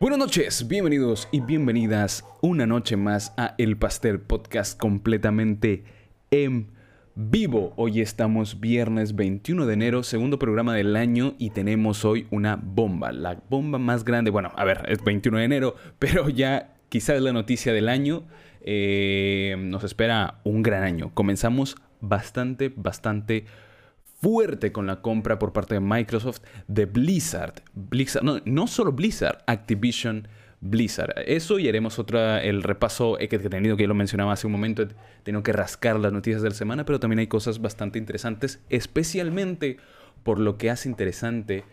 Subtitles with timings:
[0.00, 5.84] Buenas noches, bienvenidos y bienvenidas una noche más a El Pastel Podcast completamente
[6.30, 6.72] en
[7.14, 7.72] vivo.
[7.76, 13.12] Hoy estamos viernes 21 de enero, segundo programa del año y tenemos hoy una bomba,
[13.12, 17.32] la bomba más grande, bueno, a ver, es 21 de enero, pero ya quizás la
[17.32, 18.24] noticia del año.
[18.64, 21.10] Eh, nos espera un gran año.
[21.14, 23.46] Comenzamos bastante, bastante
[24.22, 27.54] fuerte con la compra por parte de Microsoft de Blizzard.
[27.74, 30.28] Blizzard no, solo Blizzard, Activision
[30.60, 31.12] Blizzard.
[31.26, 34.52] Eso y haremos otra, el repaso que he tenido, que ya lo mencionaba hace un
[34.52, 34.86] momento,
[35.24, 39.78] tengo que rascar las noticias de la semana, pero también hay cosas bastante interesantes, especialmente
[40.22, 41.64] por lo que hace interesante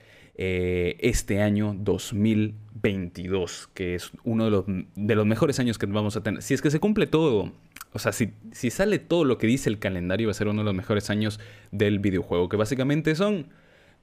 [0.42, 4.64] eh, este año 2022, que es uno de los,
[4.96, 6.42] de los mejores años que vamos a tener.
[6.42, 7.52] Si es que se cumple todo
[7.92, 10.62] o sea, si, si, sale todo lo que dice el calendario, va a ser uno
[10.62, 11.40] de los mejores años
[11.72, 13.48] del videojuego, que básicamente son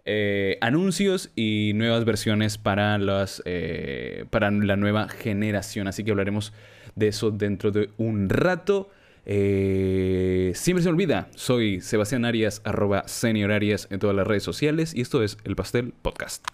[0.04, 5.88] eh, anuncios y nuevas versiones para, las, eh, para la nueva generación.
[5.88, 6.52] Así que hablaremos
[6.96, 8.90] de eso dentro de un rato.
[9.28, 14.44] Eh, siempre se me olvida, soy Sebastián Arias, arroba senior Arias en todas las redes
[14.44, 16.46] sociales y esto es El Pastel Podcast.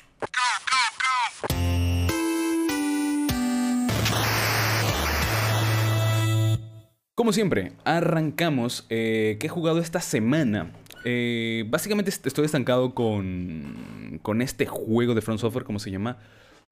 [7.15, 8.87] Como siempre, arrancamos.
[8.89, 10.73] Eh, ¿Qué he jugado esta semana?
[11.05, 16.17] Eh, básicamente estoy estancado con, con este juego de Front Software, ¿cómo se llama?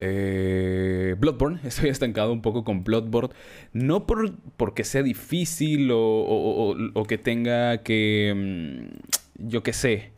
[0.00, 1.60] Eh, Bloodborne.
[1.64, 3.34] Estoy estancado un poco con Bloodborne.
[3.72, 8.32] No por, porque sea difícil o, o, que tenga que...
[8.36, 10.12] Mm, yo qué sé.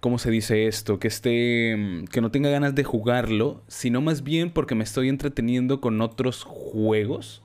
[0.00, 0.98] ¿Cómo se dice esto?
[1.00, 1.76] Que esté.
[1.76, 3.62] Mm, que no tenga ganas de jugarlo.
[3.68, 7.42] Sino más bien porque me estoy entreteniendo con otros juegos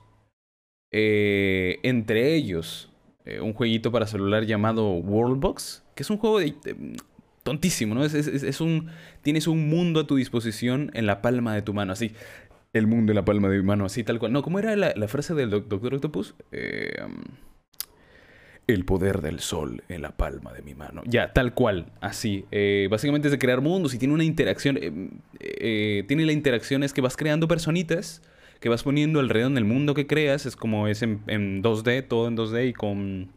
[0.96, 2.88] eh, entre ellos,
[3.24, 6.54] eh, un jueguito para celular llamado Worldbox, que es un juego de,
[7.44, 8.04] tontísimo, ¿no?
[8.04, 8.88] Es, un,
[9.22, 12.12] tienes un mundo a tu disposición en la palma de tu mano, así.
[12.72, 14.32] El mundo en la palma de mi mano, así tal cual.
[14.32, 16.34] No, ¿cómo era la, frase del Doctor Octopus?
[16.50, 16.96] Eh,
[18.66, 21.02] el poder del sol en la palma de mi mano.
[21.06, 22.46] Ya, tal cual, así.
[22.90, 24.76] básicamente es de crear mundos y tiene una interacción.
[25.38, 28.20] tiene la interacción es que vas creando personitas
[28.64, 30.46] que vas poniendo alrededor del mundo que creas.
[30.46, 31.22] Es como es en,
[31.62, 33.30] 2D, todo en 2D y con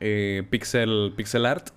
[0.00, 1.68] eh, pixel, pixel art.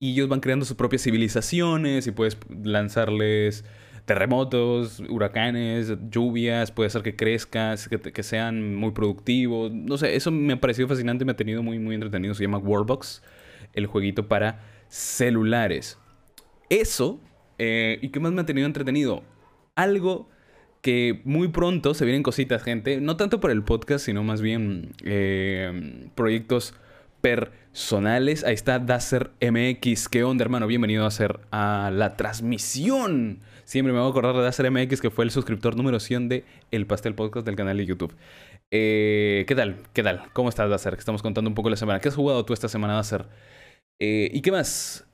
[0.00, 3.64] Y ellos van creando sus propias civilizaciones y puedes lanzarles
[4.04, 9.70] terremotos, huracanes, lluvias, puede hacer que crezcas, que, que, sean muy productivos.
[9.70, 12.34] No sé, eso me ha parecido fascinante, me ha tenido muy, muy entretenido.
[12.34, 13.22] Se llama Worldbox,
[13.74, 15.98] el jueguito para celulares.
[16.70, 17.20] Eso,
[17.58, 19.22] eh, ¿y qué más me ha tenido entretenido?
[19.74, 20.28] Algo
[20.80, 23.00] que muy pronto se vienen cositas, gente.
[23.00, 26.74] No tanto por el podcast, sino más bien eh, proyectos
[27.20, 27.67] personales.
[27.74, 30.08] Ahí está Dacer MX.
[30.08, 30.66] ¿Qué onda, hermano?
[30.66, 33.40] Bienvenido a hacer a la transmisión.
[33.64, 36.44] Siempre me voy a acordar de Dacer MX, que fue el suscriptor número 100 de
[36.70, 38.14] El Pastel Podcast del canal de YouTube.
[38.70, 39.76] Eh, ¿Qué tal?
[39.92, 40.24] ¿Qué tal?
[40.32, 40.94] ¿Cómo estás, Dacer?
[40.94, 42.00] Que estamos contando un poco la semana.
[42.00, 43.26] ¿Qué has jugado tú esta semana, Dacer?
[44.00, 45.06] Eh, ¿Y qué más?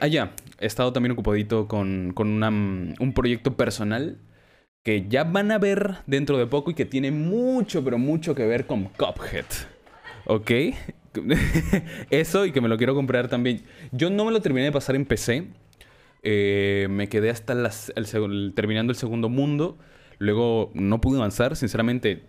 [0.00, 0.32] ah, ya.
[0.58, 4.18] He estado también ocupadito con, con un proyecto personal
[4.84, 8.44] que ya van a ver dentro de poco y que tiene mucho, pero mucho que
[8.44, 9.46] ver con Cuphead.
[10.26, 10.50] ¿Ok?
[12.10, 13.62] Eso y que me lo quiero comprar también.
[13.92, 15.48] Yo no me lo terminé de pasar en PC.
[16.22, 19.78] Eh, me quedé hasta el, terminando el segundo mundo.
[20.18, 22.22] Luego no pude avanzar, sinceramente.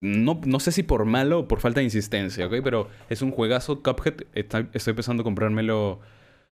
[0.00, 2.56] No, no, sé si por malo o por falta de insistencia, ¿ok?
[2.62, 3.82] Pero es un juegazo.
[3.82, 4.24] Cuphead.
[4.34, 6.00] estoy pensando comprármelo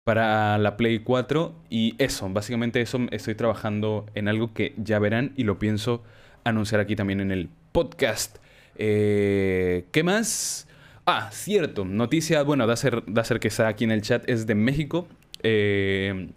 [0.05, 5.33] para la Play 4 y eso, básicamente eso estoy trabajando en algo que ya verán
[5.35, 6.03] y lo pienso
[6.45, 8.37] anunciar aquí también en el podcast.
[8.77, 10.69] Eh, ¿Qué más?
[11.07, 14.55] Ah, cierto, noticia, bueno, de hacer, de que está aquí en el chat es de
[14.55, 15.07] México,
[15.43, 16.31] eh,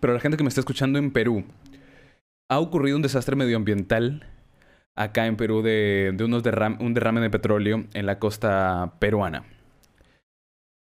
[0.00, 1.44] pero la gente que me está escuchando en Perú,
[2.48, 4.24] ha ocurrido un desastre medioambiental
[4.94, 6.44] acá en Perú de, unos
[6.78, 9.44] un derrame de petróleo en la costa peruana.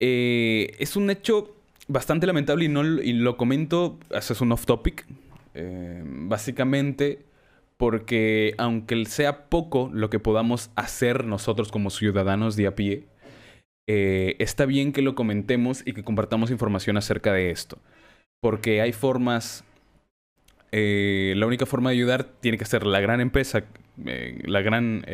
[0.01, 1.57] Eh, es un hecho
[1.89, 5.07] bastante lamentable y, no, lo comento, es un off topic,
[5.53, 7.27] eh, básicamente
[7.77, 13.07] porque aunque sea poco lo que podamos hacer nosotros como ciudadanos de a pie,
[13.93, 17.79] eh, está bien que lo comentemos y que compartamos información acerca de esto.
[18.41, 19.65] Porque hay formas,
[20.71, 23.65] eh, la única forma de ayudar tiene que ser la gran empresa,
[23.97, 25.05] la gran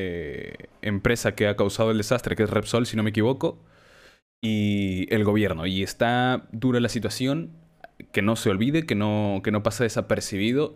[0.83, 3.59] empresa que ha causado el desastre, que es Repsol, si no me equivoco,
[4.43, 5.67] y el gobierno.
[5.67, 7.53] Y está dura la situación,
[8.13, 10.75] que no se olvide, que no, que no pasa desapercibido.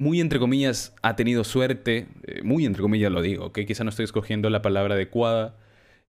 [0.00, 3.90] Muy entre comillas ha tenido suerte, eh, muy entre comillas lo digo, que quizá no
[3.90, 5.56] estoy escogiendo la palabra adecuada,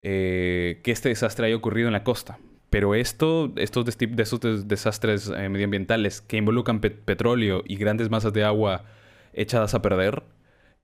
[0.02, 2.38] eh, que este desastre haya ocurrido en la costa.
[2.70, 8.44] Pero esto, estos de, esos desastres eh, medioambientales que involucran petróleo y grandes masas de
[8.44, 8.84] agua
[9.32, 10.22] echadas a perder,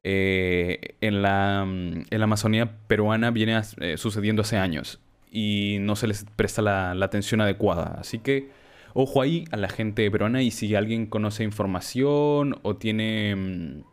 [0.03, 3.59] eh, en, la, en, la, Amazonía peruana viene
[3.97, 5.01] sucediendo hace años
[5.31, 7.97] y no se les presta la, atención adecuada.
[7.99, 8.51] Así que
[8.95, 13.85] ojo ahí a la gente peruana y si alguien conoce información o tiene...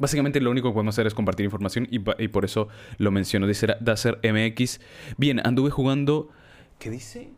[0.00, 3.46] Básicamente lo único que podemos hacer es compartir información y, por eso lo menciono.
[3.46, 4.80] Dice Dacer MX.
[5.18, 6.30] Bien, anduve jugando
[6.80, 7.28] ¿Qué dice?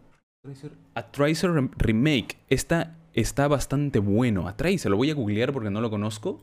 [0.94, 2.36] A Tracer Remake.
[2.48, 4.46] Esta está bastante bueno.
[4.46, 6.40] A Tracer, lo voy a googlear porque no lo conozco.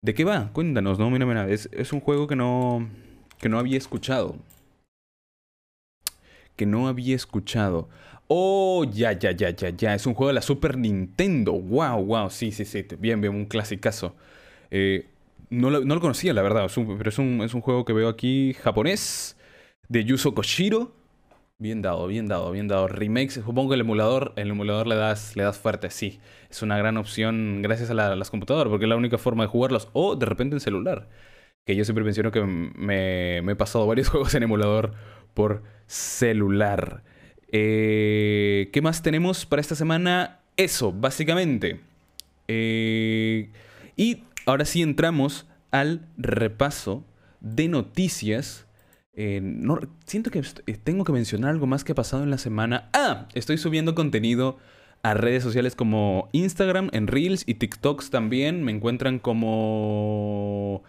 [0.00, 0.52] ¿De qué va?
[0.52, 1.48] Cuéntanos, no, mira, mira.
[1.48, 2.88] Es, es un juego que no.
[3.40, 4.36] que no había escuchado.
[6.54, 7.88] Que no había escuchado.
[8.28, 9.94] Oh, ya, ya, ya, ya, ya.
[9.96, 11.54] Es un juego de la Super Nintendo.
[11.54, 12.30] Wow, wow.
[12.30, 12.86] Sí, sí, sí.
[13.00, 14.14] Bien, bien, un clasicazo.
[14.70, 15.06] Eh,
[15.50, 16.70] no, lo, no, lo, conocía, la verdad.
[16.74, 19.36] pero es un, es un juego que veo aquí japonés.
[19.88, 20.92] De Yuzo Koshiro.
[21.60, 22.86] Bien dado, bien dado, bien dado.
[22.86, 26.20] Remakes, supongo que el emulador, el emulador le das, le das fuerte, sí.
[26.50, 29.88] Es una gran opción gracias a, las computadoras, porque es la única forma de jugarlos.
[29.92, 31.08] O de repente en celular.
[31.66, 34.92] Que yo siempre menciono que me, he pasado varios juegos en emulador
[35.34, 37.02] por celular.
[37.50, 40.40] Eh, ¿Qué más tenemos para esta semana?
[40.56, 41.80] Eso, básicamente.
[42.46, 43.50] Eh,
[43.96, 47.04] y ahora sí entramos al repaso
[47.40, 48.66] de noticias
[49.20, 52.38] eh, no, siento que eh, tengo que mencionar algo más que ha pasado en la
[52.38, 52.88] semana.
[52.92, 54.58] Ah, estoy subiendo contenido
[55.02, 58.62] a redes sociales como Instagram, en Reels y TikToks también.
[58.62, 60.84] Me encuentran como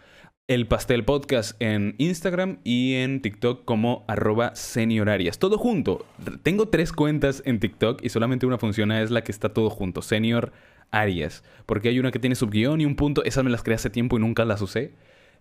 [0.50, 5.38] el Pastel Podcast en Instagram y en TikTok como arroba seniorarias.
[5.38, 6.08] Todo junto.
[6.42, 10.02] Tengo tres cuentas en TikTok y solamente una funciona, es la que está todo junto,
[10.02, 10.52] Senior
[10.90, 11.44] Arias.
[11.68, 13.24] Porque hay una que tiene subguión y un punto.
[13.26, 14.94] Esas me las creé hace tiempo y nunca las usé.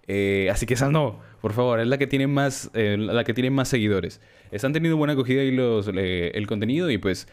[0.08, 3.32] Eh, así que esa no, por favor, es la que tiene más, eh, la que
[3.32, 4.20] tiene más seguidores.
[4.50, 7.28] Están teniendo buena acogida ahí los, el contenido y pues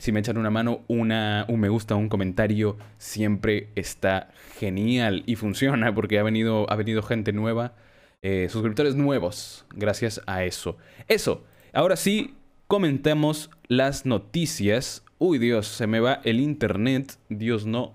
[0.00, 5.36] si me echan una mano, una, un me gusta, un comentario, siempre está genial y
[5.36, 7.74] funciona porque ha venido, ha venido gente nueva,
[8.22, 10.78] eh, suscriptores nuevos, gracias a eso.
[11.06, 11.44] Eso,
[11.74, 12.34] ahora sí,
[12.66, 15.04] comentamos las noticias.
[15.18, 17.92] Uy Dios, se me va el internet, Dios no.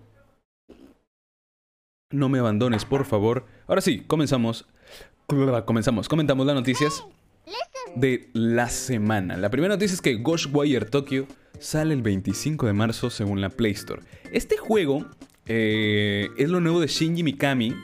[2.12, 3.48] No me abandones, por favor.
[3.66, 4.68] Ahora sí, comenzamos.
[5.25, 6.08] Comenzamos.
[6.08, 7.04] Comentamos las noticias
[7.96, 9.38] de la semana.
[9.38, 11.25] La primera noticia es que Ghostwire Tokyo
[11.60, 14.02] sale el 25 de marzo según la Play Store.
[14.31, 15.06] Este juego
[15.48, 17.75] eh, es lo nuevo de Shinji Mikami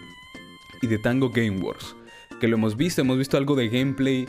[0.81, 1.95] y de Tango Gameworks.
[2.39, 4.27] Que lo hemos visto, hemos visto algo de gameplay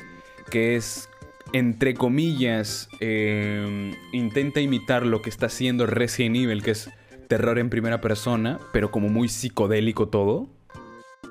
[0.50, 1.08] que es,
[1.52, 6.90] entre comillas, eh, intenta imitar lo que está haciendo Resident Evil, que es
[7.28, 10.50] terror en primera persona, pero como muy psicodélico todo.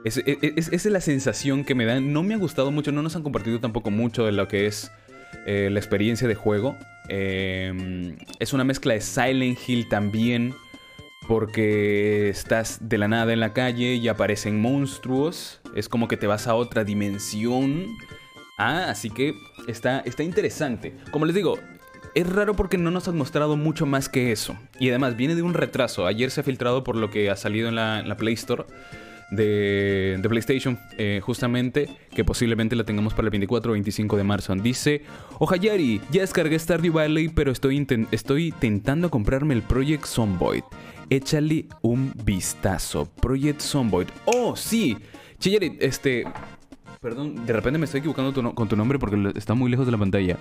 [0.04, 2.12] Es, esa es la sensación que me dan.
[2.12, 4.92] No me ha gustado mucho, no nos han compartido tampoco mucho de lo que es
[5.46, 6.76] eh, la experiencia de juego.
[7.14, 10.56] Em, es una mezcla de Silent Hill también,
[11.28, 15.60] porque estás de la nada en la calle y aparecen monstruos.
[15.76, 17.88] Es como que te vas a otra dimensión.
[18.58, 19.34] Ah, así que
[19.68, 20.96] está, está interesante.
[21.12, 21.60] Como les digo,
[22.16, 24.56] es raro porque no nos han mostrado mucho más que eso.
[24.80, 26.08] Y además viene de un retraso.
[26.08, 28.64] Ayer se ha filtrado por lo que ha salido en la, Play Store
[29.32, 34.56] de, PlayStation, eh, justamente, que posiblemente la tengamos para el 24 o 25 de marzo.
[34.56, 35.02] Dice,
[35.40, 40.64] Ojayari, ya descargué Stardew Valley, pero estoy, estoy intentando comprarme el Project Zomboid.
[41.10, 43.10] Échale un vistazo.
[43.22, 44.08] Project Zomboid.
[44.26, 44.98] Oh, sí.
[45.40, 46.26] Chayari, este...
[47.02, 49.98] Perdón, de repente me estoy equivocando con tu nombre porque está muy lejos de la
[49.98, 50.38] pantalla.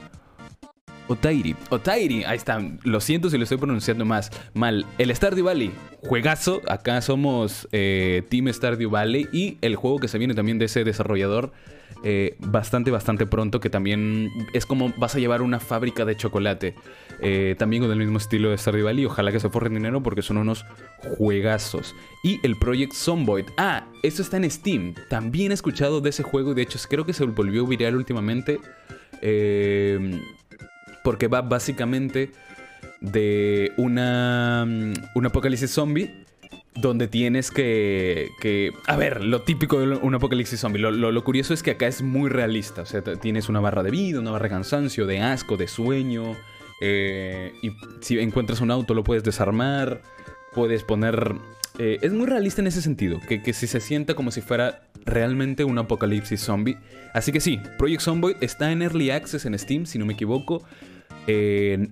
[1.10, 1.56] Otairi.
[1.70, 2.62] Otairi, ahí está.
[2.84, 4.86] Lo siento si lo estoy pronunciando más mal.
[4.96, 5.72] El Stardew Valley,
[6.06, 6.62] juegazo.
[6.68, 10.84] Acá somos eh, Team Stardew Valley y el juego que se viene también de ese
[10.84, 11.50] desarrollador.
[12.04, 16.76] Eh, bastante, bastante pronto, que también es como vas a llevar una fábrica de chocolate.
[17.20, 19.04] Eh, también con el mismo estilo de Stardew Valley.
[19.06, 20.64] Ojalá que se forren dinero porque son unos
[21.18, 21.92] juegazos.
[22.22, 23.46] Y el Project Zomboid.
[23.56, 24.94] Ah, eso está en Steam.
[25.08, 26.54] También he escuchado de ese juego.
[26.54, 28.60] De hecho, creo que se volvió viral últimamente.
[29.22, 30.20] Eh,
[31.02, 32.32] porque va básicamente
[33.00, 36.10] de una, mm, un apocalipsis zombie
[36.74, 40.80] donde tienes que, que, A ver, lo típico de un apocalipsis zombie.
[40.80, 42.82] Lo, curioso es que acá es muy realista.
[42.82, 46.36] O sea, tienes una barra de vida, una barra de cansancio, de asco, de sueño.
[46.80, 50.02] Eh, y si encuentras un auto lo puedes desarmar.
[50.54, 51.34] Puedes poner...
[51.78, 53.20] Eh, es muy realista en ese sentido.
[53.28, 56.76] Que, que si se sienta como si fuera realmente un apocalipsis zombie.
[57.14, 60.62] Así que sí, Project Zomboid está en Early Access en Steam, si no me equivoco.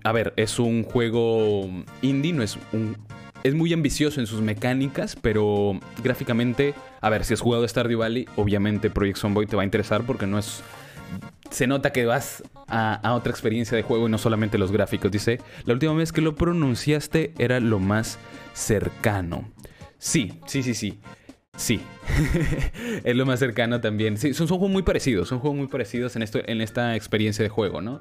[0.05, 1.69] A ver, es un juego
[2.03, 2.97] indie, no es un...
[3.45, 8.27] Es muy ambicioso en sus mecánicas, pero gráficamente, a ver, si has jugado Stardew Valley,
[8.35, 10.63] obviamente Project Zomboid te va a interesar porque no es
[11.51, 15.11] se nota que vas a, otra experiencia de juego y no solamente los gráficos.
[15.11, 18.19] Dice, la última vez que lo pronunciaste era lo más
[18.53, 19.51] cercano.
[19.99, 20.99] Sí, sí, sí, sí.
[21.57, 21.81] Sí,
[23.05, 24.17] es lo más cercano también.
[24.17, 27.43] Sí, son, son, juegos muy parecidos, son juegos muy parecidos en, esto, en esta experiencia
[27.43, 28.01] de juego, ¿no?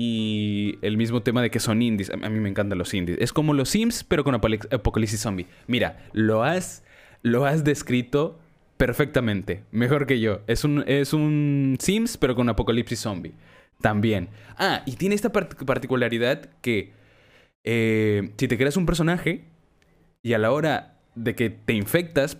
[0.00, 3.18] Y el mismo tema de que son indies, a mí me encantan los indies.
[3.20, 5.46] Es como los Sims, pero con Apocalipsis Zombie.
[5.66, 6.84] Mira, lo has,
[7.22, 8.38] lo has descrito
[8.76, 10.42] perfectamente, mejor que yo.
[10.46, 13.32] Es un, es un Sims, pero con Apocalipsis Zombie.
[13.80, 14.28] También.
[14.56, 16.92] Ah, y tiene esta particularidad que
[17.64, 19.46] eh, si te creas un personaje
[20.22, 22.38] y a la hora de que te infectas,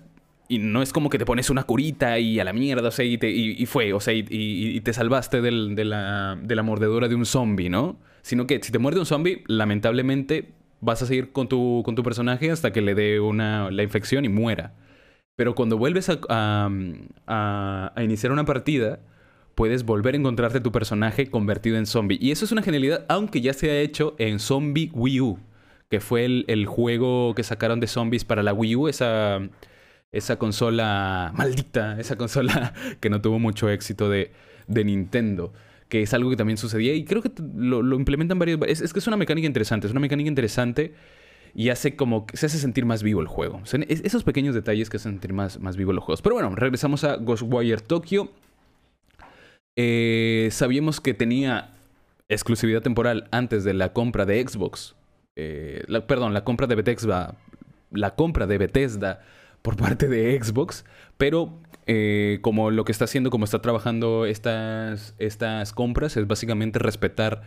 [0.48, 3.04] y no es como que te pones una curita y a la mierda, o sea,
[3.04, 5.50] y, te, y, fue, o sea, y, te salvaste de,
[5.84, 7.98] la, de la mordedura de un zombie, ¿no?
[8.22, 12.02] Sino que si te muerde un zombie, lamentablemente vas a seguir con tu, con tu
[12.02, 14.74] personaje hasta que le dé una, la infección y muera.
[15.36, 16.68] Pero cuando vuelves a,
[18.02, 19.00] iniciar una partida,
[19.54, 22.18] puedes volver a encontrarte tu personaje convertido en zombie.
[22.20, 25.38] Y eso es una genialidad, aunque ya se ha hecho en Zombie Wii U,
[25.90, 29.40] que fue el, juego que sacaron de zombies para la Wii U, esa,
[30.12, 34.32] esa consola maldita, esa consola que no tuvo mucho éxito de,
[34.68, 35.52] Nintendo
[35.88, 38.60] que es algo que también sucedía y creo que lo, implementan varios...
[38.66, 40.92] Es, es, que es una mecánica interesante, es una mecánica interesante
[41.54, 43.62] y hace como se hace sentir más vivo el juego.
[43.64, 46.22] esos pequeños detalles que hacen sentir más, más vivo los juegos.
[46.22, 48.30] Pero bueno, regresamos a Ghostwire Tokyo.
[49.76, 51.74] Eh, sabíamos que tenía
[52.28, 54.94] exclusividad temporal antes de la compra de Xbox.
[55.36, 57.34] Eh, perdón, la compra de Bethesda.
[57.90, 59.22] La compra de Bethesda
[59.62, 60.84] por parte de Xbox.
[61.16, 66.78] Pero eh, como lo que está haciendo, como está trabajando estas, estas compras, es básicamente
[66.78, 67.42] respetar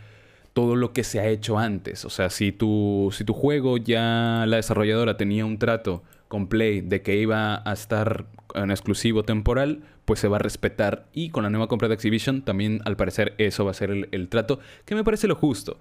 [0.52, 2.04] todo lo que se ha hecho antes.
[2.04, 6.80] O sea, si tu, si tu juego ya la desarrolladora tenía un trato con Play
[6.80, 11.06] de que iba a estar en exclusivo temporal, pues se va a respetar.
[11.12, 14.28] Y con la nueva compra de Activision, también al parecer eso va a ser el,
[14.28, 15.78] trato, que me parece lo justo.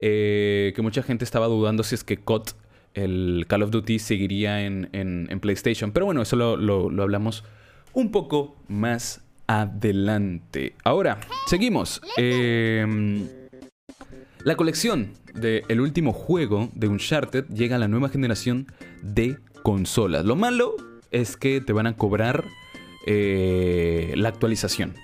[0.00, 2.48] Eh, que mucha gente estaba dudando si es que COD,
[2.94, 5.92] el Call of Duty, seguiría en, en, PlayStation.
[5.92, 7.44] Pero bueno, eso lo, lo hablamos
[7.92, 10.74] un poco más adelante.
[10.84, 12.00] Ahora, seguimos.
[12.16, 12.86] Eh,
[14.44, 18.68] la colección del último juego de Uncharted llega a la nueva generación
[19.02, 20.24] de consolas.
[20.24, 20.76] Lo malo
[21.10, 22.44] es que te van a cobrar
[23.06, 24.94] eh, la actualización.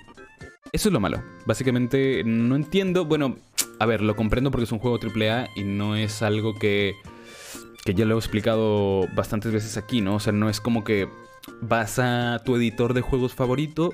[0.71, 1.21] Eso es lo malo.
[1.45, 3.05] Básicamente no entiendo.
[3.05, 3.35] Bueno,
[3.79, 6.93] a ver, lo comprendo porque es un juego AAA y no es algo que,
[7.87, 10.15] que ya lo he explicado bastantes veces aquí, ¿no?
[10.15, 11.07] O sea, no es como que
[11.61, 13.93] vas a tu editor de juegos favorito,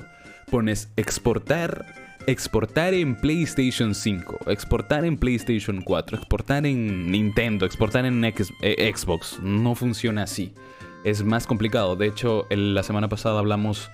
[0.49, 1.85] pones exportar
[2.25, 9.39] exportar en PlayStation 5, exportar en PlayStation 4, exportar en Nintendo, exportar en eh, Xbox.
[9.43, 10.55] No funciona así.
[11.03, 11.95] Es más complicado.
[11.95, 13.91] De hecho, la semana pasada hablamos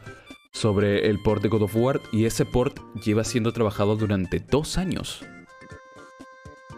[0.54, 4.78] sobre el port de God of War y ese port lleva siendo trabajado durante dos
[4.78, 5.26] años.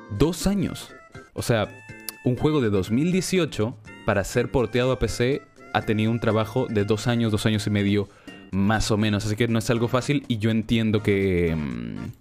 [0.09, 0.91] Dos años.
[1.33, 1.80] O sea,
[2.23, 3.75] un juego de 2018
[4.05, 5.41] para ser porteado a PC
[5.73, 8.09] ha tenido un trabajo de dos años, dos años y medio
[8.51, 9.25] más o menos.
[9.25, 11.55] Así que no es algo fácil y yo entiendo que...
[11.55, 12.11] Mm,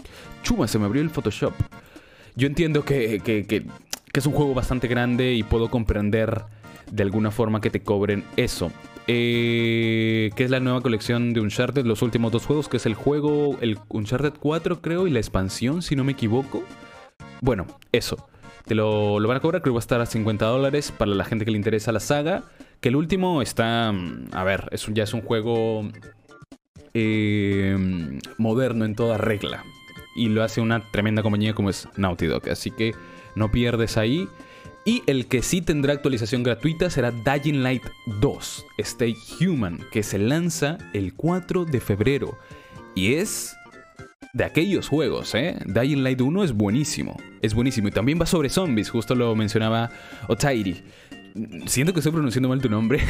[0.42, 1.52] chuma, se me abrió el Photoshop.
[2.37, 3.66] Yo entiendo que, que,
[4.12, 6.45] es un juego bastante grande y puedo comprender
[6.90, 8.73] de alguna forma que te cobren eso.
[9.07, 12.95] Eh, que es la nueva colección de Uncharted, los últimos dos juegos, que es el
[12.95, 16.62] juego, el Uncharted 4 creo, y la expansión, si no me equivoco.
[17.40, 18.29] Bueno, eso.
[18.74, 21.44] Lo van a cobrar, creo que va a estar a 50 dólares para la gente
[21.44, 22.44] que le interesa la saga.
[22.80, 25.88] Que el último está, mm, a ver, es ya es un juego
[26.94, 29.64] eh, moderno en toda regla.
[30.16, 32.48] Y lo hace una tremenda compañía como es Naughty Dog.
[32.48, 32.94] Así que
[33.34, 34.28] no pierdes ahí.
[34.84, 37.82] Y el que sí tendrá actualización gratuita será Dying Light
[38.20, 42.38] 2, Stay Human, que se lanza el 4 de febrero.
[42.94, 43.54] Y es
[44.32, 45.56] de aquellos juegos, ¿eh?
[45.66, 47.16] Dying Light 1 es buenísimo.
[47.42, 47.88] Es buenísimo.
[47.88, 49.90] Y también va sobre zombies, justo lo mencionaba
[50.28, 50.82] Otairi.
[51.66, 53.00] Siento que estoy pronunciando mal tu nombre.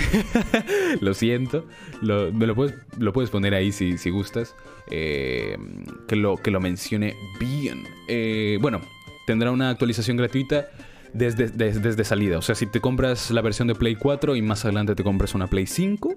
[1.01, 1.67] lo siento.
[2.03, 4.55] me lo puedes, lo puedes poner ahí si, si gustas.
[4.91, 5.57] Eh,
[6.09, 7.85] que, lo, que lo mencione bien.
[8.09, 8.81] Eh, bueno,
[9.27, 10.69] tendrá una actualización gratuita
[11.13, 12.39] desde, desde, salida.
[12.39, 15.35] O sea, si te compras la versión de Play 4 y más adelante te compras
[15.35, 16.15] una Play 5,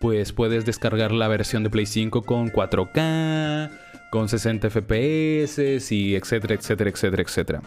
[0.00, 3.70] pues puedes descargar la versión de Play 5 con 4K,
[4.12, 7.62] con 60 FPS y etcétera, etcétera, etcétera, etcétera.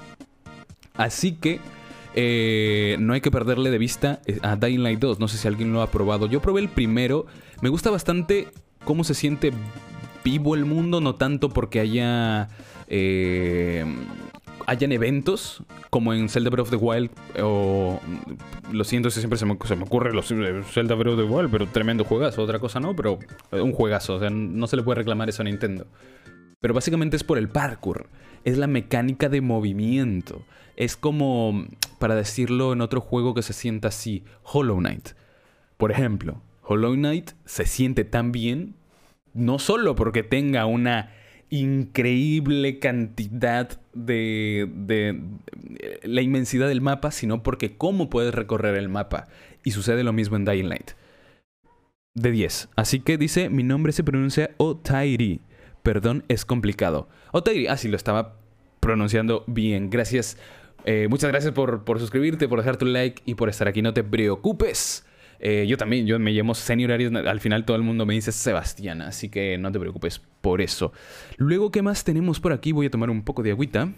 [0.93, 1.59] Así que
[2.13, 5.19] eh, no hay que perderle de vista eh, a Dying Light 2.
[5.19, 6.27] No sé si alguien lo ha probado.
[6.27, 7.25] Yo probé el primero.
[7.63, 8.49] Me gusta bastante
[8.83, 9.53] cómo se siente
[10.23, 12.49] vivo el mundo, no tanto porque haya...
[12.89, 13.83] Eh,
[14.67, 17.09] hayan eventos como en Zelda Breath of the Wild
[17.41, 17.99] o
[18.71, 22.03] lo siento si siempre se me, ocurre los Zelda Breath of the Wild pero tremendo
[22.03, 23.19] juegazo otra cosa no pero
[23.51, 25.85] un juegazo o sea no se le puede reclamar eso a Nintendo
[26.59, 28.09] Pero básicamente es por el parkour.
[28.43, 30.43] Es la mecánica de movimiento.
[30.75, 31.67] Es como,
[31.99, 35.09] para decirlo en otro juego que se sienta así, Hollow Knight.
[35.77, 38.75] Por ejemplo, Hollow Knight se siente tan bien,
[39.33, 41.11] no solo porque tenga una
[41.49, 45.21] increíble cantidad de, de,
[46.03, 49.27] la inmensidad del mapa, sino porque cómo puedes recorrer el mapa.
[49.63, 50.91] Y sucede lo mismo en Dying Light.
[52.13, 52.69] De 10.
[52.75, 55.41] Así que dice, mi nombre se pronuncia Otairi.
[55.85, 57.07] Perdón, es complicado.
[57.31, 58.39] Otairi, ah, sí, lo estaba
[58.79, 59.91] pronunciando bien.
[59.91, 60.35] Gracias.
[60.83, 63.83] Eh, muchas gracias por, por suscribirte, por dejar tu like y por estar aquí.
[63.83, 65.05] No te preocupes.
[65.37, 68.31] Eh, yo también, yo me llamo Senior Aries, al final todo el mundo me dice
[68.31, 70.91] Sebastián, así que no te preocupes por eso.
[71.37, 72.71] Luego, ¿qué más tenemos por aquí?
[72.71, 73.93] Voy a tomar un poco de agüita.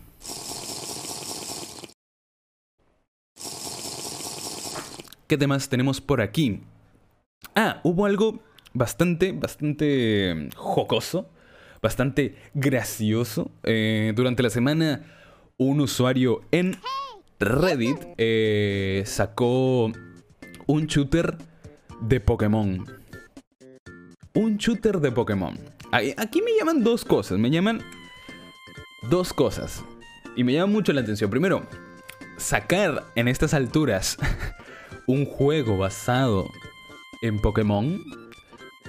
[5.26, 6.64] ¿Qué demás tenemos por aquí?
[7.56, 8.42] Ah, hubo algo
[8.74, 11.30] bastante, bastante jocoso,
[11.82, 13.52] bastante gracioso.
[13.64, 15.06] Eh, durante la semana,
[15.58, 16.78] un usuario en
[17.40, 19.92] Reddit eh, sacó
[20.66, 21.38] un shooter
[22.02, 22.86] de Pokémon.
[24.34, 25.58] Un shooter de Pokémon.
[25.92, 27.40] Aquí me llaman dos cosas.
[27.40, 27.82] Me llaman
[29.10, 29.84] dos cosas.
[30.36, 31.30] Y me llama mucho la atención.
[31.30, 31.66] Primero,
[32.38, 34.18] sacar en estas alturas
[35.08, 36.50] un juego basado
[37.22, 38.04] en Pokémon.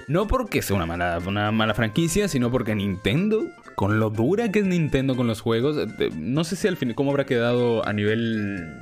[0.09, 3.43] No porque sea una mala, una mala franquicia, sino porque Nintendo,
[3.75, 6.95] con lo dura que es Nintendo con los juegos, eh, no sé si al fin
[6.95, 8.75] cómo habrá quedado a nivel.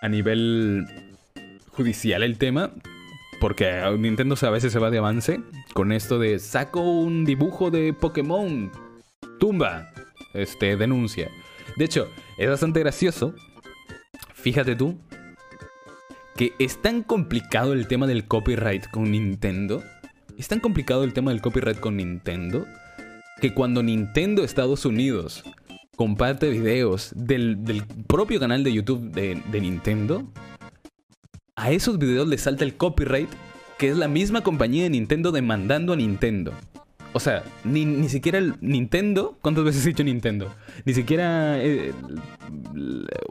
[0.00, 0.84] a nivel
[1.68, 2.72] judicial el tema,
[3.40, 3.70] porque
[4.00, 5.40] Nintendo a veces se va de avance
[5.74, 8.72] con esto de saco un dibujo de Pokémon,
[9.38, 9.92] tumba,
[10.34, 11.30] este, denuncia.
[11.76, 13.32] De hecho, es bastante gracioso,
[14.34, 14.98] fíjate tú,
[16.36, 19.84] que es tan complicado el tema del copyright con Nintendo,
[20.38, 22.66] es tan complicado el tema del copyright con Nintendo,
[23.40, 25.44] que cuando Nintendo Estados Unidos
[25.96, 30.24] comparte videos del, propio canal de YouTube de, de Nintendo,
[31.56, 33.28] a esos videos le salta el copyright,
[33.78, 36.52] que es la misma compañía de Nintendo demandando a Nintendo.
[37.14, 40.52] O sea, ni, siquiera el Nintendo, ¿cuántas veces he dicho Nintendo?
[40.86, 41.92] Ni siquiera eh,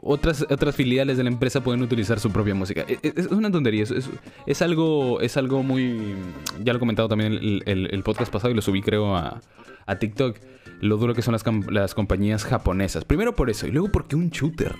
[0.00, 2.84] otras, otras filiales de la empresa pueden utilizar su propia música.
[2.86, 4.08] E, e, es, una tontería, es,
[4.46, 6.14] es, algo, es algo muy...
[6.62, 9.40] Ya lo he comentado también el, el, podcast pasado y lo subí creo a,
[9.86, 10.36] a TikTok.
[10.80, 13.04] Lo duro que son las, las compañías japonesas.
[13.04, 14.76] Primero por eso y luego porque un shooter.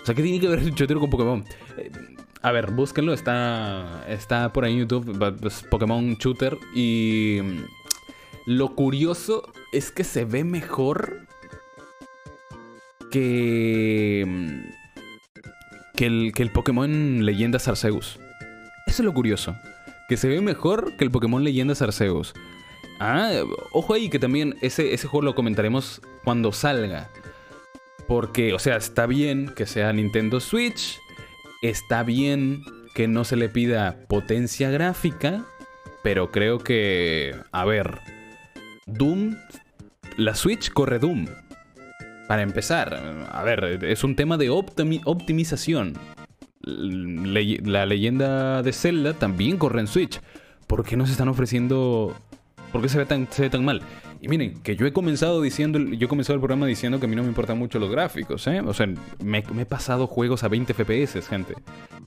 [0.00, 1.44] O sea, ¿qué tiene que ver el shooter con Pokémon?
[1.76, 1.90] Eh,
[2.42, 5.34] a ver, búsquenlo, está, está por ahí en YouTube,
[5.70, 6.56] Pokémon Shooter.
[6.74, 7.40] Y
[8.48, 11.26] lo curioso es que se ve mejor
[13.10, 14.60] que, mm,
[15.94, 18.18] que, el, que el Pokémon Leyenda Arceus.
[18.86, 19.54] Eso es lo curioso.
[20.08, 22.32] Que se ve mejor que el Pokémon Leyenda Arceus.
[23.00, 23.32] Ah,
[23.72, 27.10] ojo ahí que también ese, ese juego lo comentaremos cuando salga.
[28.06, 30.98] Porque, o sea, está bien que sea Nintendo Switch
[31.60, 32.62] Está bien
[32.94, 35.44] que no se le pida potencia gráfica,
[36.02, 37.98] pero creo que, a ver,
[38.88, 39.36] Doom,
[40.16, 41.26] la Switch corre Doom.
[42.26, 45.94] Para empezar, a ver, es un tema de optimización.
[46.62, 50.20] la leyenda de Zelda también corre en Switch.
[50.66, 52.14] ¿Por qué no se están ofreciendo?
[52.72, 53.82] ¿Por qué se ve tan, tan mal?
[54.20, 57.22] Y miren, que yo he comenzado diciendo, yo el programa diciendo que a mí no
[57.22, 58.60] me importan mucho los gráficos, ¿eh?
[58.60, 58.88] O sea,
[59.22, 61.54] me, he pasado juegos a 20 FPS, gente.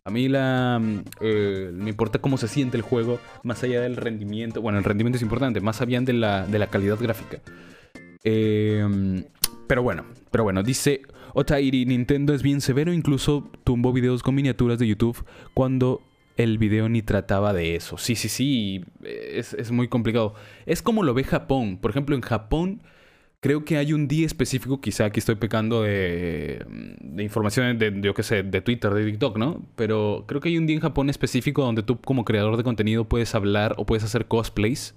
[0.04, 3.98] A mí la, mm, eh, me importa cómo se siente el juego, más allá del
[3.98, 4.62] rendimiento.
[4.62, 7.40] Bueno, el rendimiento es importante, más allá de la, de la calidad gráfica.
[8.24, 9.24] Eh,
[9.68, 11.02] pero bueno, pero bueno, dice
[11.34, 16.02] Otairi, Nintendo es bien severo, incluso tumbó videos con miniaturas de YouTube cuando
[16.36, 17.98] el video ni trataba de eso.
[17.98, 20.34] Sí, sí, sí, es, muy complicado.
[20.66, 21.78] Es como lo ve Japón.
[21.78, 22.82] Por ejemplo, en Japón
[23.42, 26.64] creo que hay un día específico, quizá aquí estoy pecando de,
[27.02, 29.66] de información de, yo qué sé, de Twitter, de TikTok, ¿no?
[29.76, 33.06] Pero creo que hay un día en Japón específico donde tú como creador de contenido
[33.06, 34.96] puedes hablar o puedes hacer cosplays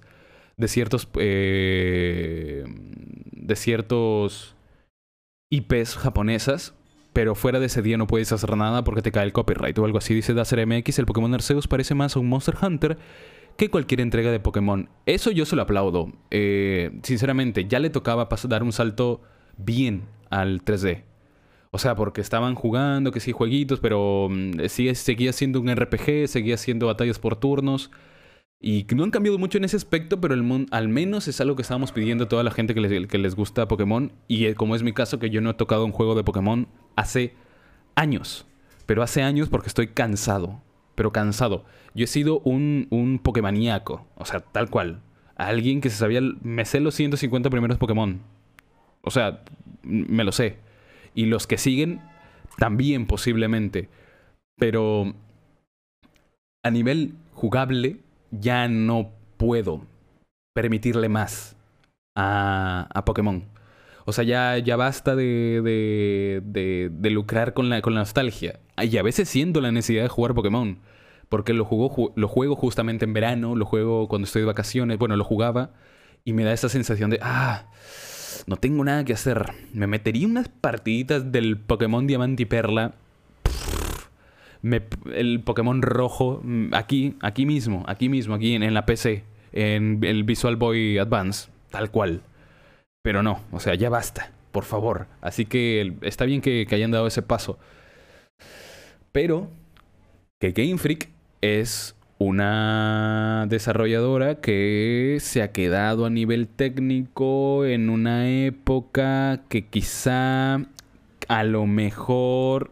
[0.57, 1.09] de ciertos...
[1.19, 2.63] Eh,
[3.31, 4.55] de ciertos
[5.51, 6.73] IPs japonesas
[7.15, 9.85] pero fuera de ese día no puedes hacer nada porque te cae el copyright o
[9.85, 10.13] algo así.
[10.13, 12.97] Dice Dacer MX, el Pokémon Arceus parece más a un Monster Hunter
[13.57, 14.89] que cualquier entrega de Pokémon.
[15.05, 16.11] Eso yo se lo aplaudo.
[16.31, 19.21] Eh, sinceramente, ya le tocaba dar un salto
[19.57, 21.03] bien al 3D.
[21.71, 26.57] O sea, porque estaban jugando, que sí, jueguitos, pero mm, seguía siendo un RPG, seguía
[26.57, 27.91] siendo batallas por turnos.
[28.61, 31.61] Y no han cambiado mucho en ese aspecto, pero el al menos es algo que
[31.61, 34.11] estábamos pidiendo a toda la gente que les, que les gusta Pokémon.
[34.27, 36.67] Y eh, como es mi caso, que yo no he tocado un juego de Pokémon
[36.95, 37.33] hace
[37.95, 38.47] años.
[38.85, 40.61] Pero hace años porque estoy cansado.
[40.95, 41.65] Pero cansado.
[41.93, 44.07] Yo he sido un, un Pokémoníaco.
[44.15, 45.01] O sea, tal cual.
[45.35, 48.21] alguien que se sabía, me sé los 150 primeros Pokémon.
[49.01, 49.43] O sea,
[49.83, 50.57] me lo sé.
[51.13, 52.01] Y los que siguen,
[52.57, 53.89] también posiblemente.
[54.57, 55.13] Pero
[56.63, 57.99] a nivel jugable,
[58.31, 59.85] ya no puedo
[60.53, 61.55] permitirle más
[62.15, 63.43] a, a Pokémon.
[64.05, 65.61] O sea, ya, ya basta de,
[66.43, 68.59] de, de, lucrar con la, con la nostalgia.
[68.81, 70.79] Y a veces siento la necesidad de jugar Pokémon.
[71.27, 71.67] Porque lo,
[72.15, 74.99] lo juego justamente en verano, lo juego cuando estoy de vacaciones.
[74.99, 75.71] Bueno, lo jugaba
[76.23, 77.65] y me da esa sensación de, ah,
[78.47, 79.51] no tengo nada que hacer.
[79.73, 82.93] Me metería unas partiditas del Pokémon Diamante y Perla.
[85.13, 90.23] el Pokémon rojo, mm, aquí, aquí mismo, aquí mismo, aquí en, la PC, en el
[90.23, 92.21] Visual Boy Advance, tal cual.
[93.05, 95.05] Pero no, o sea, ya basta, por favor.
[95.21, 97.59] Así que está bien que, hayan dado ese paso.
[99.11, 99.47] Pero
[100.39, 108.27] que Game Freak es una desarrolladora que se ha quedado a nivel técnico en una
[108.27, 110.61] época que quizá
[111.27, 112.71] a lo mejor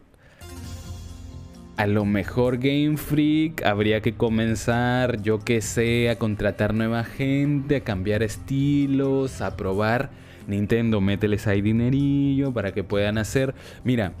[1.76, 7.76] a lo mejor Game Freak habría que comenzar, yo que sé, a contratar nueva gente,
[7.76, 10.23] a cambiar estilos, a probar.
[10.46, 13.54] Nintendo, mételes ahí dinerillo para que puedan hacer.
[13.84, 14.12] Mira,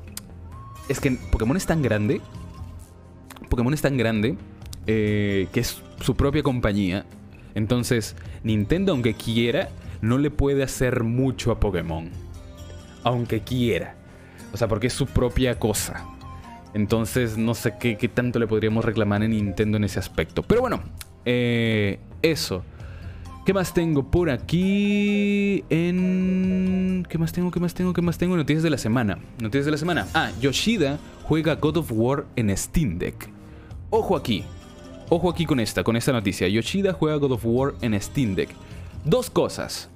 [0.88, 2.20] es que Pokémon es tan grande.
[3.48, 4.36] Pokémon es tan grande
[4.86, 7.04] eh, que es su propia compañía.
[7.54, 9.68] Entonces, Nintendo, aunque quiera,
[10.00, 12.10] no le puede hacer mucho a Pokémon.
[13.02, 13.94] Aunque quiera.
[14.52, 16.04] O sea, porque es su propia cosa.
[16.74, 20.42] Entonces, no sé qué, tanto le podríamos reclamar a Nintendo en ese aspecto.
[20.42, 20.82] Pero bueno,
[21.24, 22.64] eh, eso.
[23.44, 25.64] ¿Qué más tengo por aquí?
[25.68, 27.06] En...
[27.10, 27.50] ¿Qué más tengo?
[27.50, 27.92] ¿Qué más tengo?
[27.92, 28.36] ¿Qué más tengo?
[28.38, 29.18] Noticias de la semana.
[29.38, 30.06] Noticias de la semana.
[30.14, 33.28] Ah, Yoshida juega God of War en Steam Deck.
[33.90, 34.44] Ojo aquí.
[35.10, 36.48] Ojo aquí con esta, con esta noticia.
[36.48, 38.48] Yoshida juega God of War en Steam Deck.
[39.04, 39.90] Dos cosas.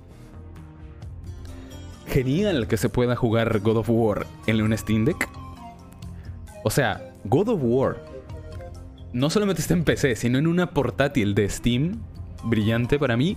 [2.07, 5.27] Genial que se pueda jugar God of War en un Steam Deck.
[6.65, 8.05] O sea, God of War
[9.15, 11.99] no solamente está en PC, sino en una portátil de Steam.
[12.45, 13.37] Brillante para mí.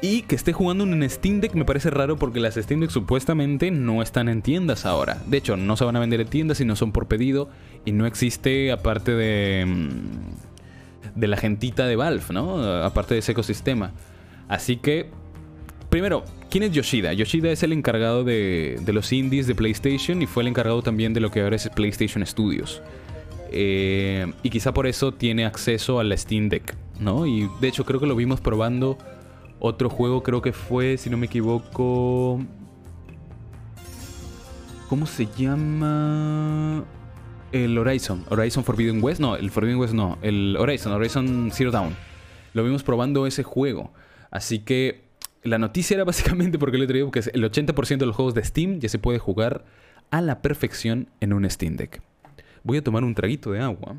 [0.00, 2.90] Y que esté jugando en un Steam Deck me parece raro porque las Steam Deck
[2.90, 5.20] supuestamente no están en tiendas ahora.
[5.26, 7.48] De hecho, no se van a vender en tiendas, sino son por pedido.
[7.84, 9.66] Y no existe, aparte de.
[9.66, 10.48] Mm,
[11.14, 12.62] de la gentita de Valve, ¿no?
[12.82, 13.92] Aparte de ese ecosistema.
[14.48, 15.10] Así que,
[15.90, 17.12] primero, ¿quién es Yoshida?
[17.12, 21.20] Yoshida es el encargado de, los indies de PlayStation y fue el encargado también de
[21.20, 22.82] lo que ahora es PlayStation Studios.
[23.50, 27.26] Eh, y quizá por eso tiene acceso a la Steam Deck, ¿no?
[27.26, 28.98] Y de hecho creo que lo vimos probando
[29.58, 32.40] otro juego, creo que fue, si no me equivoco...
[34.88, 36.84] ¿Cómo se llama?
[37.52, 41.96] el Horizon, Horizon Forbidden West, no, el Forbidden West no, el Horizon, Horizon Zero Dawn.
[42.54, 43.92] Lo vimos probando ese juego.
[44.30, 45.04] Así que
[45.42, 48.80] la noticia era básicamente porque le digo que el 80% de los juegos de Steam
[48.80, 49.64] ya se puede jugar
[50.10, 52.02] a la perfección en un Steam Deck.
[52.64, 53.96] Voy a tomar un traguito de agua.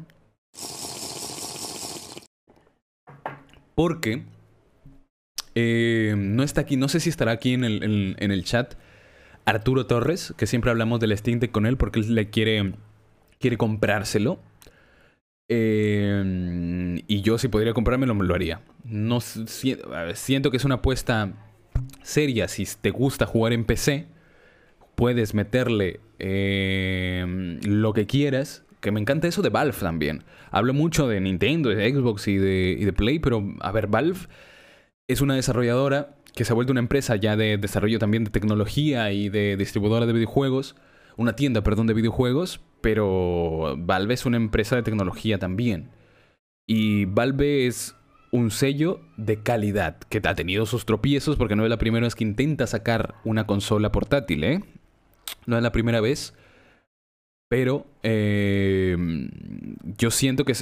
[3.79, 4.23] Porque
[5.55, 8.73] eh, no está aquí, no sé si estará aquí en el, en el chat
[9.45, 12.73] Arturo Torres, que siempre hablamos del Deck con él porque él le quiere
[13.39, 14.41] quiere comprárselo.
[15.47, 18.59] Eh, y yo si podría comprármelo, lo haría.
[18.83, 21.31] No, siento que es una apuesta
[22.01, 22.49] seria.
[22.49, 24.07] Si te gusta jugar en PC,
[24.95, 28.65] puedes meterle eh, lo que quieras.
[28.79, 30.23] Que me encanta eso de Valve también.
[30.51, 34.19] Hablo mucho de Nintendo, de Xbox y de, y de Play, pero a ver, Valve
[35.07, 39.11] es una desarrolladora que se ha vuelto una empresa ya de desarrollo también de tecnología
[39.11, 40.75] y de distribuidora de videojuegos
[41.19, 45.89] una tienda, perdón, de videojuegos, pero Valve es una empresa de tecnología también.
[46.65, 47.93] Y Valve es
[48.31, 52.15] un sello de calidad que ha tenido sus tropiezos porque no es la primera vez
[52.15, 54.63] que intenta sacar una consola portátil, ¿eh?
[55.45, 56.33] No es la primera vez.
[57.49, 58.95] Pero eh,
[59.97, 60.53] yo siento que,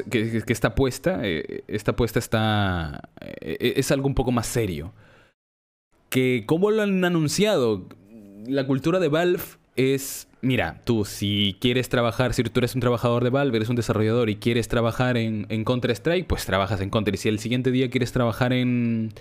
[0.47, 4.93] esta apuesta, eh, esta apuesta está, eh, es algo un poco más serio.
[6.09, 7.85] Que, ¿cómo lo han anunciado?
[8.47, 9.43] La cultura de Valve
[9.75, 13.75] es, mira, tú si quieres trabajar, si tú eres un trabajador de Valve, eres un
[13.75, 17.15] desarrollador y quieres trabajar en, Counter-Strike, pues trabajas en Counter.
[17.15, 19.11] Y si el siguiente día quieres trabajar en,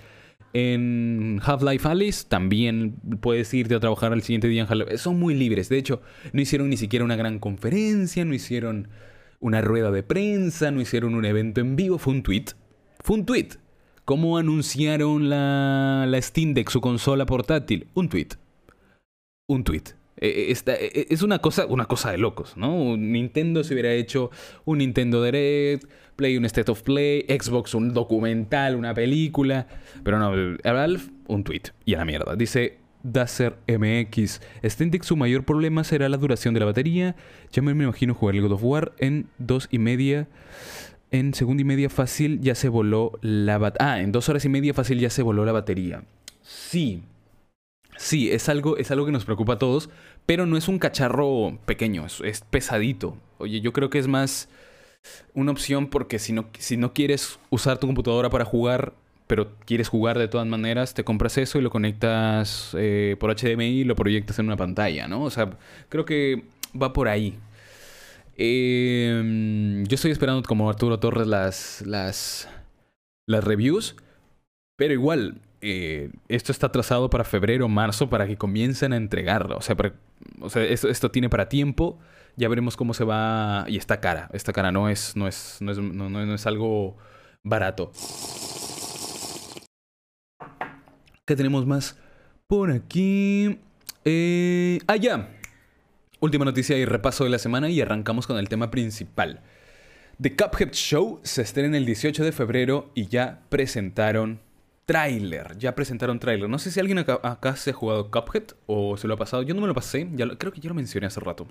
[0.53, 4.97] en Half-Life Alice, también puedes irte a trabajar al siguiente día en Half-Life.
[4.97, 5.69] Son muy libres.
[5.69, 6.01] De hecho,
[6.33, 8.89] no hicieron ni siquiera una gran conferencia, no hicieron
[9.39, 11.97] una rueda de prensa, no hicieron un evento en vivo.
[11.97, 12.45] Fue un tweet.
[12.99, 13.49] Fue un tweet.
[14.05, 17.87] ¿Cómo anunciaron la, la Steam Deck, su consola portátil?
[17.93, 18.29] Un tweet.
[19.47, 19.96] Un tweet.
[20.19, 22.97] Eh, eh, es una cosa, una cosa de locos, ¿no?
[22.97, 24.31] Nintendo se hubiera hecho
[24.65, 29.67] un Nintendo Direct, Play un State of Play, Xbox un documental, una película.
[30.03, 32.35] Pero no, Valve un tweet y a la mierda.
[32.35, 34.41] Dice Dazer MX.
[34.63, 37.15] Stentic su mayor problema será la duración de la batería.
[37.51, 40.27] Ya me imagino jugar el God of War en dos y media.
[41.11, 43.93] En segunda y media fácil ya se voló la batería.
[43.93, 46.03] Ah, en dos horas y media fácil ya se voló la batería.
[46.41, 47.03] Sí.
[47.97, 49.89] Sí, es algo, es algo que nos preocupa a todos,
[50.25, 53.17] pero no es un cacharro pequeño, es, pesadito.
[53.39, 54.49] Oye, yo creo que es más
[55.33, 58.93] una opción porque si no, si no quieres usar tu computadora para jugar,
[59.25, 63.65] pero quieres jugar de todas maneras, te compras eso y lo conectas eh, por HDMI
[63.65, 65.23] y lo proyectas en una pantalla, ¿no?
[65.23, 65.57] O sea,
[65.89, 66.43] creo que
[66.79, 67.37] va por ahí.
[68.37, 72.47] Em, yo estoy esperando como Arturo Torres las, las,
[73.27, 73.95] las reviews,
[74.77, 79.57] pero igual, eh, esto está trazado para febrero o marzo para que comiencen a entregarlo.
[79.57, 79.75] O sea,
[80.39, 81.97] o sea esto, tiene para tiempo.
[82.35, 83.65] Ya veremos cómo se va.
[83.67, 84.29] Y está cara.
[84.33, 86.97] Esta cara no es, no es, no es, no, es algo
[87.43, 87.91] barato.
[91.25, 91.97] ¿Qué tenemos más
[92.47, 93.59] por aquí?
[94.05, 95.33] Eh, ah, ya.
[96.19, 99.41] Última noticia y repaso de la semana y arrancamos con el tema principal.
[100.19, 104.39] The Cuphead Show se estrena el 18 de febrero y ya presentaron
[104.87, 105.57] tráiler.
[105.59, 106.49] Ya presentaron tráiler.
[106.49, 109.43] No sé si alguien acá, se ha jugado Cuphead o se lo ha pasado.
[109.43, 110.07] Yo no me lo pasé.
[110.39, 111.45] Creo que ya lo mencioné hace rato.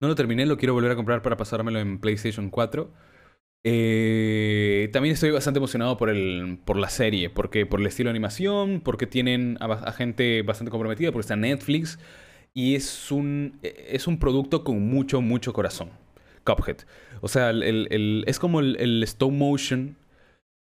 [0.00, 2.90] No lo terminé, lo quiero volver a comprar para pasármelo en PlayStation 4.
[3.64, 8.12] Eh, también estoy bastante emocionado por, el, por la serie, porque por el estilo de
[8.12, 11.98] animación, porque tienen a, gente bastante comprometida, porque está Netflix
[12.54, 15.90] y es un, es un producto con mucho, mucho corazón.
[16.44, 16.78] Cuphead.
[17.20, 19.96] O sea, es como el, stop motion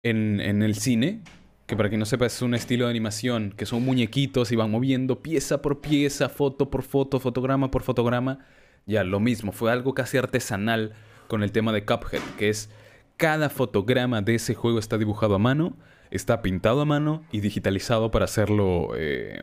[0.02, 1.22] en el cine,
[1.70, 4.72] que para quien no sepa es un estilo de animación, que son muñequitos y van
[4.72, 8.40] moviendo pieza por pieza, foto por foto, fotograma por fotograma.
[8.87, 10.94] Ya, lo mismo, fue algo casi artesanal
[11.28, 12.70] con el tema de Cuphead, que es
[13.16, 15.76] cada fotograma de ese juego está dibujado a mano,
[16.11, 18.88] está pintado a mano y digitalizado para hacerlo...
[18.96, 19.40] Eh,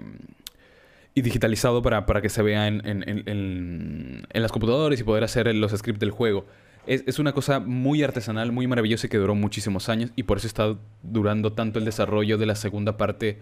[1.14, 5.24] y digitalizado para, para, que se vea en, en, en, en, las computadoras y poder
[5.24, 6.46] hacer los scripts del juego
[6.88, 10.48] es, una cosa muy artesanal, muy maravillosa y que duró muchísimos años y por eso
[10.48, 13.40] está durando tanto el desarrollo de la segunda parte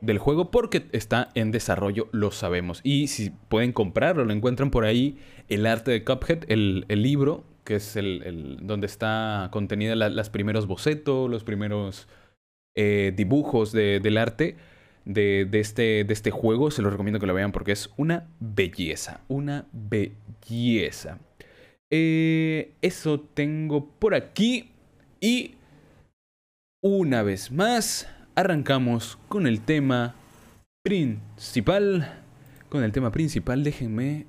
[0.00, 2.80] del juego porque está en desarrollo, lo sabemos.
[2.82, 7.76] Y si pueden comprarlo, lo encuentran por ahí, el arte de Cuphead, el, libro, que
[7.76, 12.08] es el, donde está contenida los primeros bocetos, los primeros
[12.76, 14.56] eh, dibujos del arte
[15.04, 19.20] de, este, de este juego, se los recomiendo que lo vean porque es una belleza,
[19.28, 21.18] una belleza.
[21.90, 24.70] Eh, eso tengo por aquí.
[25.20, 25.54] Y
[26.82, 30.14] una vez más, arrancamos con el tema
[30.82, 32.22] principal.
[32.68, 34.26] Con el tema principal, déjenme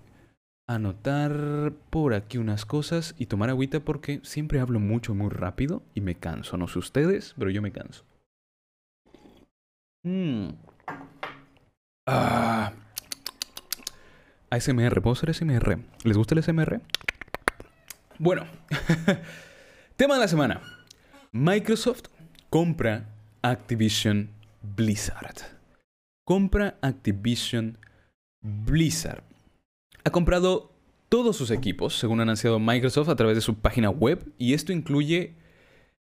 [0.67, 6.02] anotar por aquí unas cosas y tomar agüita porque siempre hablo mucho, muy rápido y
[6.02, 6.58] me canso.
[6.58, 8.06] No sé ustedes, pero yo me canso.
[10.04, 10.50] Mm.
[12.06, 12.74] Ah.
[14.52, 15.80] ASMR, ¿puedo hacer SMR?
[16.04, 16.82] ¿Les gusta el SMR?
[18.21, 18.45] Bueno,
[19.95, 20.62] tema de la semana.
[21.32, 22.08] Microsoft
[22.49, 23.08] compra
[23.41, 24.29] Activision
[24.62, 25.38] Blizzard.
[26.25, 27.77] Compra Activision
[28.41, 29.23] Blizzard.
[30.03, 30.73] Ha comprado
[31.08, 34.73] todos sus equipos, según ha anunciado Microsoft a través de su página web, y esto
[34.73, 35.36] incluye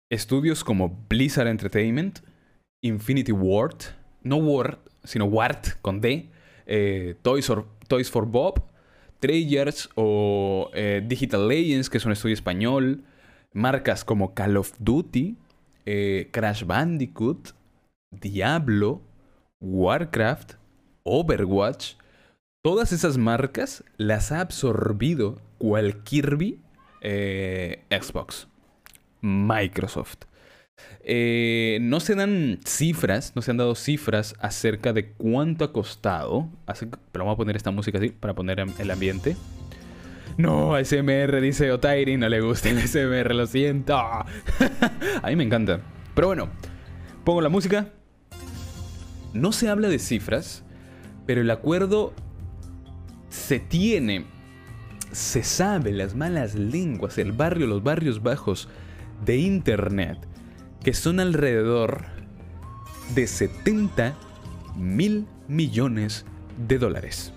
[0.09, 2.21] estudios como Blizzard Entertainment,
[2.81, 3.77] Infinity Ward,
[4.23, 6.31] no Ward, sino Ward con D,
[6.65, 7.51] eh, Toys,
[7.87, 8.70] Toys for Bob,
[9.21, 13.03] Treyarch o eh, Digital Legends, que es un estudio español,
[13.53, 15.37] marcas como Call of Duty,
[15.85, 17.51] eh, Crash Bandicoot,
[18.11, 19.01] Diablo,
[19.61, 20.55] Warcraft,
[21.03, 21.93] Overwatch,
[22.63, 26.37] todas esas marcas las ha absorbido cualquier
[27.01, 28.47] eh, Xbox,
[29.21, 30.25] Microsoft.
[31.03, 36.49] Eh, no se dan cifras, no se han dado cifras acerca de cuánto ha costado.
[37.11, 39.35] pero vamos a poner esta música así para poner el ambiente.
[40.37, 43.95] No, SMR dice Otairi, no le gusta el SMR, lo siento.
[43.95, 44.25] a
[45.27, 45.81] mí me encanta.
[46.15, 46.49] Pero bueno,
[47.23, 47.89] pongo la música.
[49.33, 50.63] No se habla de cifras,
[51.25, 52.13] pero el acuerdo
[53.29, 54.25] se tiene,
[55.11, 58.67] se sabe, las malas lenguas, el barrio, los barrios bajos
[59.25, 60.30] de Internet
[60.83, 62.05] que son alrededor
[63.13, 64.15] de 70
[64.75, 66.25] mil millones
[66.67, 67.33] de dólares.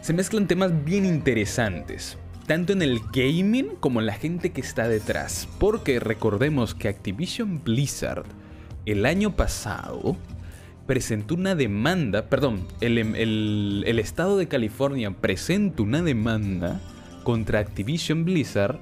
[0.02, 4.88] se mezclan temas bien interesantes, tanto en el gaming como en la gente que está
[4.88, 8.26] detrás, porque recordemos que Activision Blizzard
[8.86, 10.18] el año pasado
[10.88, 12.98] presentó una demanda, perdón, el,
[13.86, 16.82] el estado de California presentó una demanda
[17.24, 18.80] contra Activision Blizzard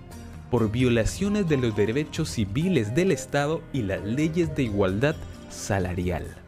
[0.49, 5.15] por violaciones de los derechos civiles del Estado y las leyes de igualdad
[5.49, 6.38] salarial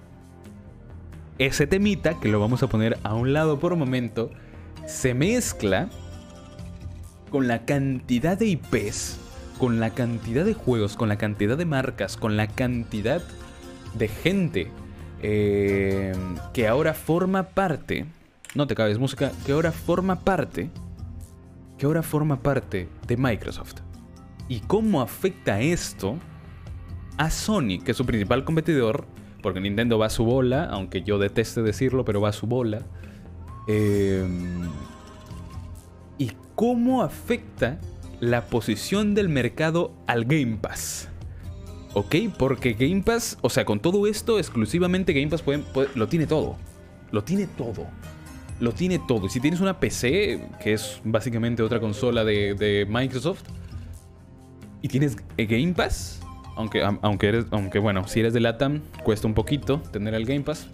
[1.46, 4.30] ese temita, que lo vamos a poner a un lado por un momento,
[4.86, 5.90] se mezcla
[7.32, 9.18] con la cantidad de IPs,
[9.58, 13.24] con la cantidad de juegos, con la cantidad de marcas, con la cantidad
[13.96, 14.68] de gente
[15.24, 16.14] eh,
[16.54, 18.06] que ahora forma parte,
[18.54, 20.70] no te cabes música, que ahora forma parte,
[21.78, 23.78] que ahora forma parte de Microsoft.
[24.48, 26.18] ¿Y cómo afecta esto
[27.18, 29.08] a Sony, que es su principal competidor,
[29.42, 32.82] porque Nintendo va a su bola, aunque yo deteste decirlo, pero va a su bola.
[33.68, 34.70] Em,
[36.18, 37.80] ¿Y cómo afecta
[38.20, 41.10] la posición del mercado al Game Pass?
[41.94, 42.16] ¿Ok?
[42.38, 45.44] Porque Game Pass, o sea, con todo esto, exclusivamente Game Pass
[45.96, 46.58] lo tiene todo.
[47.12, 47.88] Lo tiene todo.
[48.60, 49.26] Lo tiene todo.
[49.26, 53.44] Y si tienes una PC, que es básicamente otra consola de, de Microsoft,
[54.82, 56.21] y tienes Game Pass,
[56.62, 60.68] aunque, aunque, bueno, si eres de LATAM, cuesta un poquito tener el Game Pass.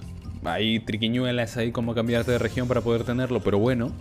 [0.43, 3.91] Hay triquiñuelas ahí como cambiarte de región para poder tenerlo, pero bueno.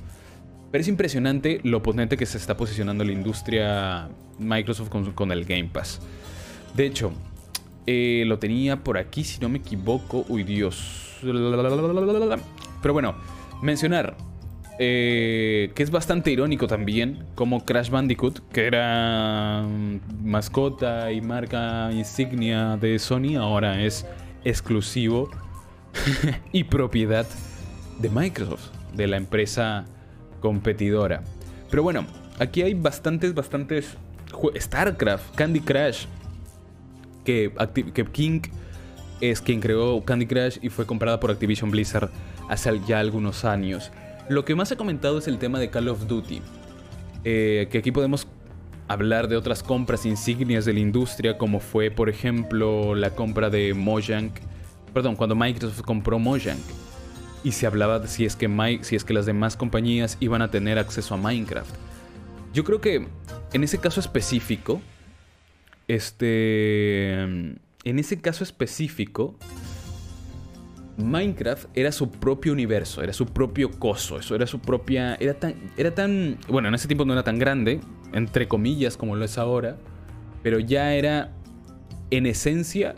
[0.70, 5.70] Pero es impresionante lo potente que se está posicionando la industria Microsoft con, el Game
[5.72, 6.00] Pass.
[6.74, 7.12] De hecho,
[7.86, 10.24] eh, lo tenía por aquí, si no me equivoco.
[10.28, 11.18] Uy, Dios.
[12.82, 13.14] Pero bueno,
[13.62, 14.16] mencionar
[14.78, 21.90] eh, que es bastante irónico también, como Crash Bandicoot, que era mm, mascota y marca
[21.92, 24.06] insignia de Sony, ahora es
[24.44, 25.30] exclusivo
[26.52, 27.26] y propiedad
[27.98, 29.84] de Microsoft, de la empresa
[30.40, 31.22] competidora.
[31.70, 32.06] Pero bueno,
[32.38, 33.96] aquí hay bastantes, bastantes...
[34.58, 36.04] StarCraft, Candy Crush,
[37.24, 37.50] que,
[37.94, 38.40] que King
[39.20, 42.10] es quien creó Candy Crush y fue comprada por Activision Blizzard
[42.48, 43.90] hace ya algunos años.
[44.28, 46.42] Lo que más he comentado es el tema de Call of Duty.
[47.24, 48.26] Eh, que aquí podemos
[48.88, 53.74] hablar de otras compras insignias de la industria, como fue, por ejemplo, la compra de
[53.74, 54.32] Mojang.
[54.92, 56.58] Perdón, cuando Microsoft compró Mojang.
[57.44, 60.50] Y se hablaba de si es que, si es que las demás compañías iban a
[60.50, 61.74] tener acceso a Minecraft.
[62.52, 63.06] Yo creo que
[63.52, 64.80] en ese caso específico,
[65.88, 67.22] este.
[67.22, 69.36] En ese caso específico,
[70.98, 75.16] Minecraft era su propio universo, era su propio coso, eso era su propia...
[75.16, 76.38] Era tan, era tan...
[76.48, 77.80] Bueno, en ese tiempo no era tan grande,
[78.12, 79.76] entre comillas como lo es ahora,
[80.42, 81.32] pero ya era
[82.10, 82.94] en esencia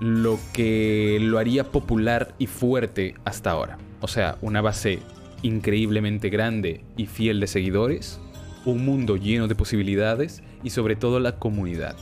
[0.00, 3.78] lo que lo haría popular y fuerte hasta ahora.
[4.00, 4.98] O sea, una base
[5.42, 8.20] increíblemente grande y fiel de seguidores,
[8.64, 11.96] un mundo lleno de posibilidades y sobre todo la comunidad,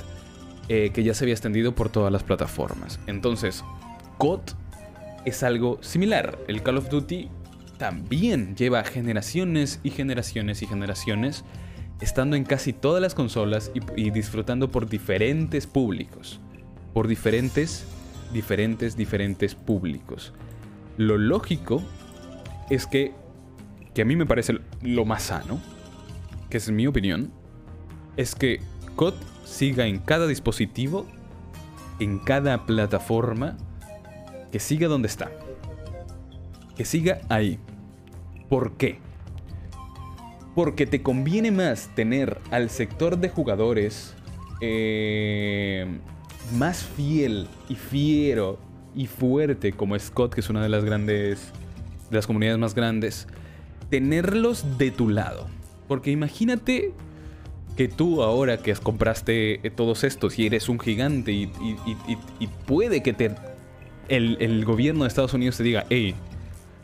[0.69, 2.99] eh, que ya se había extendido por todas las plataformas.
[3.07, 3.63] Entonces,
[4.19, 4.41] COD
[5.25, 6.39] es algo similar.
[6.49, 7.29] El Call of Duty
[7.79, 11.45] también lleva generaciones y generaciones y generaciones
[12.01, 16.41] estando en casi todas las consolas y, disfrutando por diferentes públicos.
[16.93, 17.87] Por diferentes,
[18.33, 20.33] diferentes, diferentes públicos.
[20.97, 21.83] Lo lógico
[22.71, 23.13] es que,
[23.95, 25.61] que a mí me parece lo más sano,
[26.51, 27.33] que es mi opinión,
[28.17, 28.61] es que
[28.97, 31.07] COD siga en cada dispositivo,
[31.99, 33.57] en cada plataforma,
[34.55, 35.33] que siga donde está.
[36.77, 37.59] Que siga ahí.
[38.49, 39.01] ¿Por qué?
[40.55, 44.15] Porque te conviene más tener al sector de jugadores
[44.61, 45.99] eh,
[46.57, 48.61] más fiel y fiero
[48.95, 51.51] y fuerte como Scott, que es una de las grandes,
[52.11, 53.27] de las comunidades más grandes,
[53.91, 55.49] tenerlos de tu lado.
[55.89, 56.93] Porque imagínate
[57.77, 61.51] que tú ahora que compraste todos estos y eres un gigante y
[62.67, 63.35] puede que te
[64.09, 66.15] el, gobierno de Estados Unidos te diga, hey,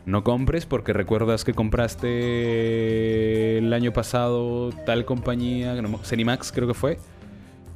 [0.05, 6.99] no compres porque recuerdas que compraste el año pasado tal compañía, Cenimax creo que fue,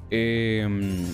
[0.09, 1.05] em,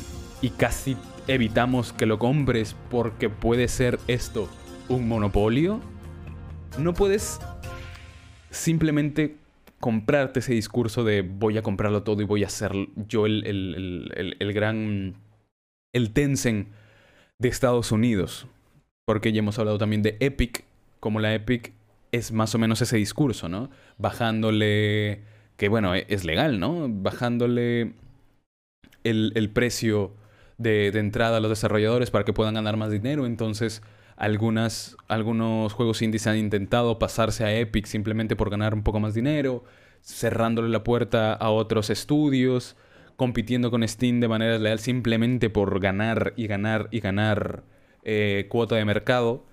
[0.42, 0.96] y casi
[1.28, 4.50] evitamos que lo compres porque puede ser esto
[4.90, 5.82] un monopolio.
[6.78, 7.40] no puedes
[8.50, 9.38] simplemente
[9.80, 14.36] comprarte ese discurso de voy a comprarlo todo y voy a ser yo el, el,
[14.40, 15.16] el, gran,
[15.94, 16.68] el Tencent
[17.42, 18.48] de Estados Unidos.
[19.06, 20.64] Porque ya hemos hablado también de Epic,
[21.00, 21.74] como la Epic
[22.12, 23.70] es más o menos ese discurso, ¿no?
[23.98, 25.24] Bajándole,
[25.58, 26.88] que bueno, e, es legal, ¿no?
[26.90, 27.94] Bajándole
[29.04, 30.14] el, el precio
[30.62, 33.26] de, entrada a los desarrolladores para que puedan ganar más dinero.
[33.26, 33.82] Entonces,
[34.18, 39.14] algunas, algunos juegos indies han intentado pasarse a Epic simplemente por ganar un poco más
[39.14, 39.64] dinero,
[40.04, 42.76] cerrándole la puerta a otros estudios,
[43.22, 47.62] compitiendo con Steam de manera leal simplemente por ganar y ganar y ganar
[48.02, 49.46] eh, cuota de mercado.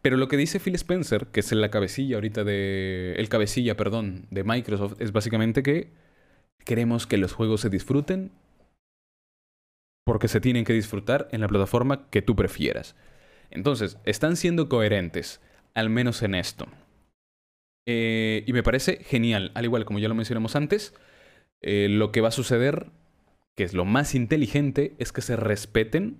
[0.00, 3.14] Pero lo que dice Phil Spencer, que es la cabecilla ahorita de.
[3.16, 5.90] El cabecilla, perdón, de Microsoft, es básicamente que
[6.64, 8.30] queremos que los juegos se disfruten
[10.04, 12.94] porque se tienen que disfrutar en la plataforma que tú prefieras.
[13.50, 15.40] Entonces, están siendo coherentes,
[15.74, 16.68] al menos en esto.
[17.88, 20.94] Eh, y me parece genial, al igual como ya lo mencionamos antes,
[21.60, 22.86] eh, lo que va a suceder,
[23.56, 26.18] que es lo más inteligente, es que se respeten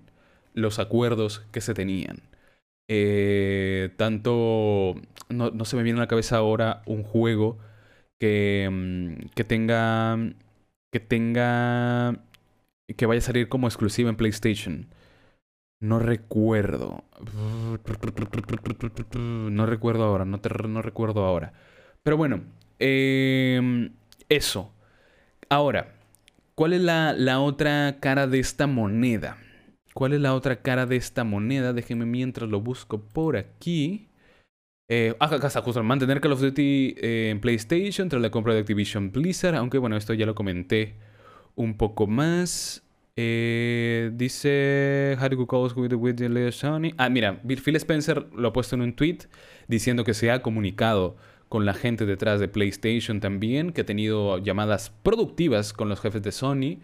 [0.53, 2.23] los acuerdos que se tenían.
[2.89, 4.95] Eh, tanto,
[5.29, 7.57] no, se me viene a la cabeza ahora un juego
[8.19, 10.17] que, mm, que tenga,
[10.91, 12.19] que tenga,
[12.95, 14.87] que vaya a salir como exclusiva en PlayStation.
[15.79, 17.03] No recuerdo.
[19.51, 21.53] No recuerdo ahora, no, no recuerdo ahora.
[22.03, 22.41] Pero bueno,
[22.79, 23.91] em,
[24.29, 24.73] eso.
[25.49, 25.96] Ahora,
[26.57, 29.37] ¿cuál es la, la, otra cara de esta moneda?
[29.93, 31.71] ¿Cuál es la otra cara de esta moneda?
[31.71, 34.07] Déjenme mientras lo busco por aquí.
[34.89, 38.61] Eh, acá está, justo mantener Call of Duty eh, en PlayStation tras la compra de
[38.61, 39.55] Activision Blizzard.
[39.55, 40.95] Aunque bueno, esto ya lo comenté
[41.55, 42.83] un poco más.
[43.15, 46.93] Eh, dice Harry Calls with the Sony.
[46.97, 49.19] Ah, mira, Phil Spencer lo ha puesto en un tweet
[49.67, 51.17] diciendo que se ha comunicado
[51.49, 56.21] con la gente detrás de PlayStation también, que ha tenido llamadas productivas con los jefes
[56.21, 56.79] de Sony,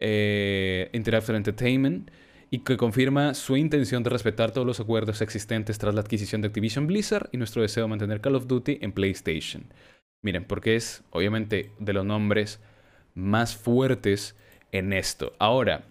[0.00, 2.10] eh, Interactive Entertainment,
[2.50, 6.48] y que confirma su intención de respetar todos los acuerdos existentes tras la adquisición de
[6.48, 9.64] Activision Blizzard y nuestro deseo de mantener Call of Duty en PlayStation.
[10.22, 12.60] Miren, porque es obviamente de los nombres
[13.14, 14.36] más fuertes
[14.72, 15.32] en esto.
[15.38, 15.84] Ahora,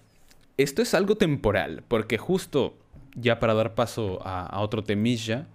[0.57, 2.78] esto es algo temporal, porque justo
[3.16, 5.47] ya para dar paso a, otro temilla,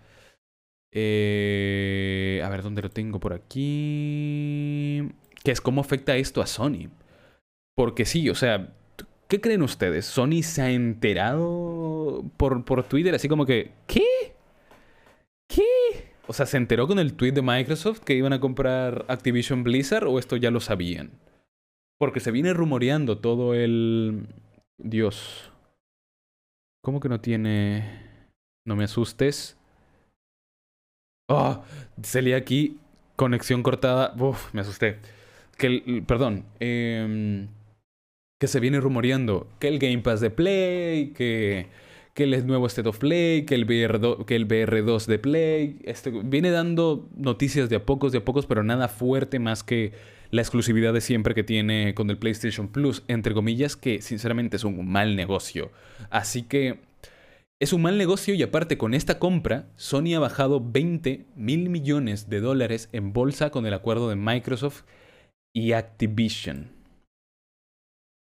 [0.93, 5.09] eh, a ver dónde lo tengo por aquí,
[5.43, 6.89] que es cómo afecta esto a Sony.
[7.77, 8.75] Porque sí, o sea,
[9.29, 10.05] ¿qué creen ustedes?
[10.07, 14.05] ¿Sony se ha enterado por, por Twitter así como que, ¿qué?
[15.49, 15.65] ¿Qué?
[16.27, 20.07] O sea, ¿se enteró con el tweet de Microsoft que iban a comprar Activision Blizzard
[20.07, 21.11] o esto ya lo sabían?
[21.99, 24.29] Porque se viene rumoreando todo el...
[24.79, 25.51] Dios.
[26.83, 28.29] ¿Cómo que no tiene...
[28.65, 29.60] No me asustes.
[31.31, 31.63] Oh,
[32.03, 32.77] salí aquí.
[33.17, 34.15] Conexión cortada.
[34.19, 34.99] Uf, me asusté.
[35.57, 36.03] Que.
[36.07, 36.45] Perdón.
[36.59, 37.47] Eh,
[38.41, 41.67] que se viene rumoreando que el Game Pass de Play, que,
[42.15, 45.79] que el nuevo State of Play, que el, VR que el VR2 de Play.
[45.85, 49.93] Este, viene dando noticias de a pocos, de a pocos, pero nada fuerte más que
[50.31, 54.65] la exclusividad de siempre que tiene con el PlayStation Plus, entre comillas, que sinceramente es
[54.65, 55.71] un mal negocio.
[56.09, 56.79] Así que
[57.61, 62.31] es un mal negocio y aparte con esta compra, Sony ha bajado 20 mil millones
[62.31, 64.85] de dólares en bolsa con el acuerdo de Microsoft
[65.55, 66.71] y Activision.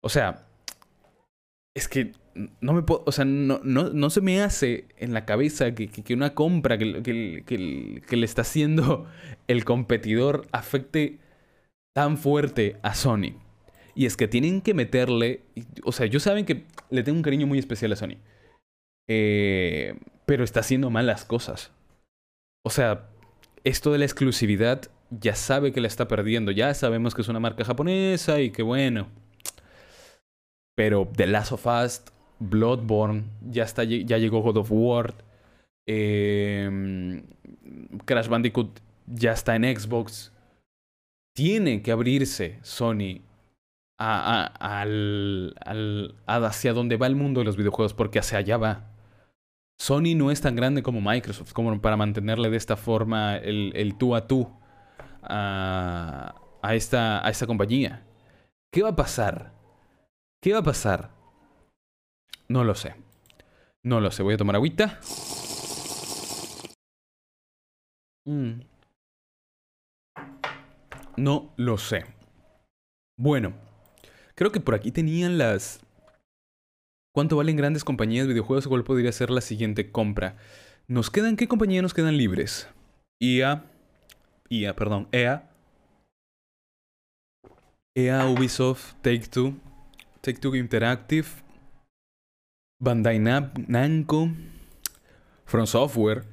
[0.03, 0.47] O sea,
[1.75, 2.13] es que
[2.61, 6.13] no me puedo, o sea, no, no, se me hace en la cabeza que, que,
[6.15, 9.05] una compra que, que, le está haciendo
[9.47, 11.19] el competidor afecte
[11.93, 13.35] tan fuerte a Sony.
[13.93, 15.41] Y es que tienen que meterle.
[15.83, 18.17] O sea, ellos saben que le tengo un cariño muy especial a Sony.
[19.13, 19.95] Eh,
[20.25, 21.71] pero está haciendo mal las cosas.
[22.65, 23.09] O sea,
[23.63, 26.51] esto de la exclusividad ya sabe que la está perdiendo.
[26.51, 29.07] Ya sabemos que es una marca japonesa y que bueno.
[30.75, 32.03] Pero The Last of Us,
[32.39, 35.15] Bloodborne, ya, está, ya llegó God of War.
[35.85, 37.21] Eh,
[38.05, 40.31] Crash Bandicoot ya está en Xbox
[41.33, 43.21] tiene que abrirse Sony
[43.97, 45.55] al,
[46.25, 48.90] hacia donde va el mundo de los videojuegos, porque hacia allá va.
[49.81, 53.97] Sony no es tan grande como Microsoft, como para mantenerle de esta forma el, el
[53.97, 54.47] tú a tú
[55.23, 58.05] a, a, esta, a esta compañía.
[58.71, 59.53] ¿Qué va a pasar?
[60.39, 61.09] ¿Qué va a pasar?
[62.47, 62.93] No lo sé.
[63.81, 64.21] No lo sé.
[64.21, 64.99] Voy a tomar agüita.
[68.25, 68.61] Mm.
[71.17, 72.05] No lo sé.
[73.17, 73.53] Bueno,
[74.35, 75.79] creo que por aquí tenían las...
[77.13, 78.67] ¿Cuánto valen grandes compañías de videojuegos?
[78.67, 80.37] ¿Cuál podría ser la siguiente compra?
[80.87, 82.69] ¿Nos quedan qué compañías nos quedan libres?
[83.19, 83.65] EA,
[84.49, 85.49] EA, perdón, EA,
[87.95, 89.55] EA, Ubisoft, Take-Two,
[90.21, 91.27] Take-Two Interactive,
[92.79, 94.31] Bandai Namco,
[95.45, 96.23] From Software,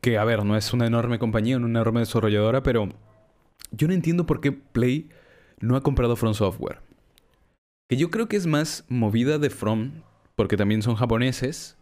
[0.00, 2.88] que a ver, no es una enorme compañía, una enorme desarrolladora, pero
[3.70, 5.10] yo no entiendo por qué Play
[5.60, 6.80] no ha comprado From Software.
[7.88, 10.02] Que yo creo que es más movida de From,
[10.34, 11.76] porque también son japoneses,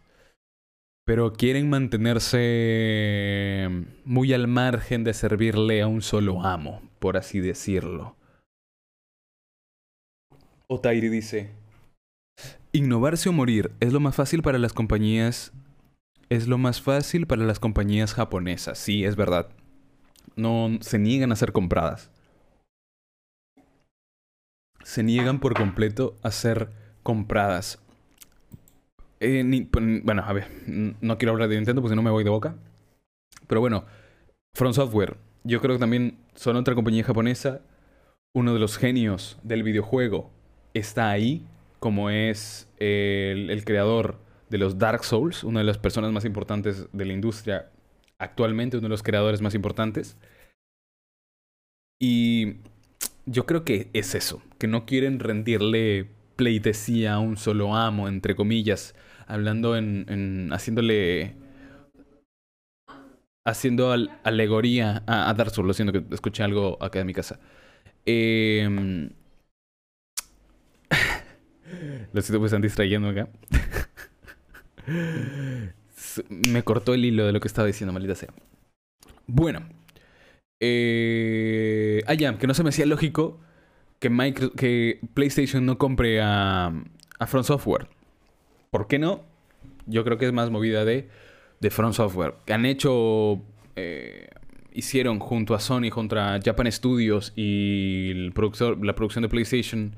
[1.05, 3.69] pero quieren mantenerse
[4.05, 8.15] muy al margen de servirle a un solo amo, por así decirlo.
[10.67, 11.51] Otairi dice,
[12.71, 15.53] innovarse o morir es lo más fácil para las compañías
[16.31, 18.77] es lo más fácil para las compañías japonesas.
[18.77, 19.49] Sí, es verdad.
[20.37, 22.09] No se niegan a ser compradas.
[24.83, 26.69] Se niegan por completo a ser
[27.03, 27.81] compradas.
[29.19, 29.67] Eh,
[30.03, 32.55] bueno, a ver, no quiero hablar de Nintendo porque si no me voy de boca.
[33.47, 33.85] Pero bueno,
[34.53, 37.61] From Software, yo creo que también son otra compañía japonesa.
[38.33, 40.31] Uno de los genios del videojuego
[40.73, 41.45] está ahí,
[41.79, 44.19] como es el creador
[44.49, 47.69] de los Dark Souls, una de las personas más importantes de la industria
[48.19, 50.17] actualmente, uno de los creadores más importantes.
[51.99, 52.57] Y
[53.25, 58.35] yo creo que es eso, que no quieren rendirle pleitesía a un solo amo, entre
[58.35, 58.95] comillas,
[59.27, 61.35] hablando en, haciéndole
[63.43, 63.91] haciendo
[64.23, 67.39] alegoría a, Dark Souls, lo siento que escuché algo acá de mi casa.
[68.05, 68.67] Eh,
[72.13, 73.29] lo siento, pues están distrayendo acá.
[76.47, 78.29] Me cortó el hilo de lo que estaba diciendo, maldita sea.
[79.27, 79.80] Bueno.
[80.61, 82.01] Eh...
[82.07, 83.41] Ah, ya, que no se me hacía lógico
[83.99, 86.71] que, que PlayStation no compre a,
[87.27, 87.89] Front Software.
[88.69, 89.23] ¿Por qué no?
[89.85, 91.09] Yo creo que es más movida de,
[91.59, 92.35] de Front Software.
[92.47, 93.41] Han hecho...
[93.75, 94.29] Eh,
[94.73, 99.95] hicieron junto a Sony, junto a Japan Studios y la producción de PlayStation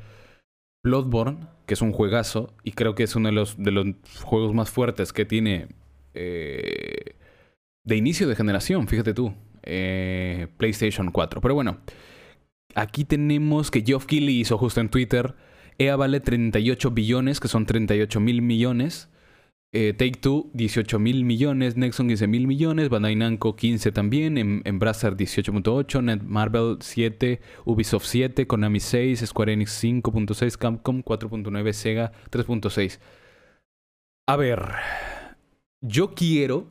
[0.83, 3.87] Bloodborne, que es un juegazo, y creo que es uno de los, de los
[4.23, 5.67] juegos más fuertes que tiene
[6.13, 7.15] eh,
[7.85, 9.33] de inicio de generación, fíjate tú,
[9.63, 11.41] eh, PlayStation 4.
[11.41, 11.79] Pero bueno,
[12.75, 15.35] aquí tenemos que Geoff Keighley hizo justo en Twitter,
[15.77, 19.09] EA vale 38 billones, que son 38 mil millones.
[19.75, 21.75] Eh, Take Two, 18 mil millones.
[21.77, 22.89] Nexon, 15 mil millones.
[22.89, 24.37] Bandai Namco, 15 también.
[24.37, 26.03] En 18.8.
[26.03, 27.41] Netmarble, 7.
[27.65, 28.45] Ubisoft, 7.
[28.45, 29.25] Konami, 6.
[29.25, 30.57] Square Enix, 5.6.
[30.57, 31.73] Capcom, 4.9.
[31.73, 32.99] Sega, 3.6.
[34.27, 34.61] A ver.
[35.81, 36.67] Yo quiero.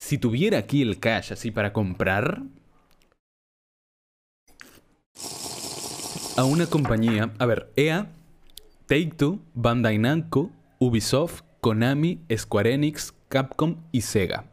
[0.00, 2.42] Si tuviera aquí el cash así para comprar.
[6.36, 7.34] A una compañía.
[7.38, 8.10] A ver, EA,
[8.86, 14.50] Take Two, Bandai Namco, Ubisoft, Konami, Square Enix, Capcom y Sega.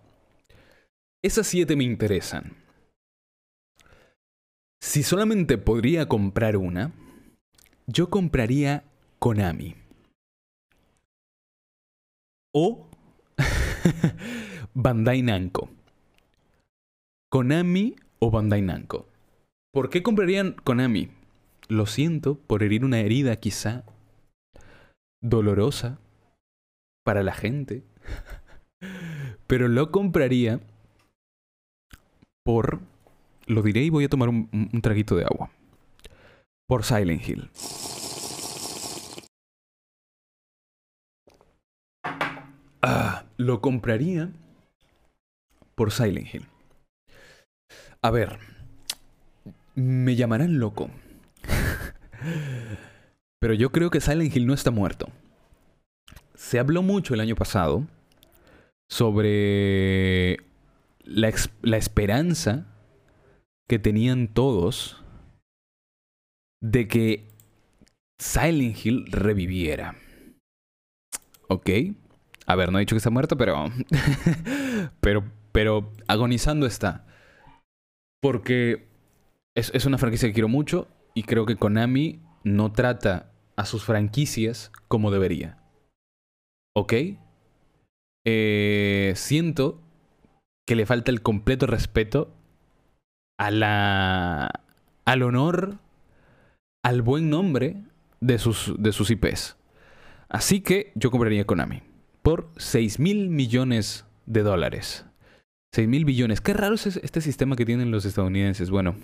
[1.24, 2.58] Esas siete me interesan.
[4.82, 6.92] Si solamente podría comprar una,
[7.88, 8.84] yo compraría
[9.20, 9.76] Konami.
[12.54, 12.90] O
[14.80, 15.70] Bandai Namco.
[17.32, 19.08] Konami o Bandai Namco.
[19.74, 21.10] ¿Por qué comprarían Konami?
[21.68, 23.84] Lo siento por herir una herida quizá
[25.20, 25.98] dolorosa
[27.04, 27.82] para la gente.
[29.48, 30.60] Pero lo compraría
[32.46, 32.80] por...
[33.48, 35.50] Lo diré y voy a tomar un, traguito de agua.
[36.68, 37.50] Por Silent Hill.
[42.84, 44.32] Ah, lo compraría
[45.78, 46.48] por Silent Hill.
[48.02, 48.40] A ver,
[49.76, 50.90] me llamarán loco.
[53.40, 55.08] Pero yo creo que Silent Hill no está muerto
[56.38, 57.86] se habló mucho el año pasado
[58.90, 60.38] sobre
[61.04, 61.28] la,
[61.78, 62.68] esperanza
[63.68, 65.04] que tenían todos
[66.62, 67.28] de que
[68.20, 69.98] Silent Hill reviviera.
[71.50, 71.70] ¿Ok?
[72.46, 73.66] A ver, no he dicho que está muerto, pero.
[75.02, 75.24] pero,
[75.58, 77.08] pero agonizando está.
[78.22, 78.90] Porque
[79.56, 83.84] es, es, una franquicia que quiero mucho y creo que Konami no trata a sus
[83.84, 85.58] franquicias como debería.
[86.76, 86.94] ¿ok?
[88.24, 89.82] Eh, siento
[90.68, 92.36] que le falta el completo respeto
[93.40, 94.62] a la,
[95.06, 95.80] al honor,
[96.84, 97.82] al buen nombre
[98.20, 99.58] de sus, de sus IPs.
[100.30, 101.82] Así que yo compraría Konami
[102.22, 105.08] por 6 mil millones de dólares.
[105.74, 106.42] 6 mil billones.
[106.42, 108.70] Qué raro es este sistema que tienen los estadounidenses.
[108.70, 108.96] Bueno,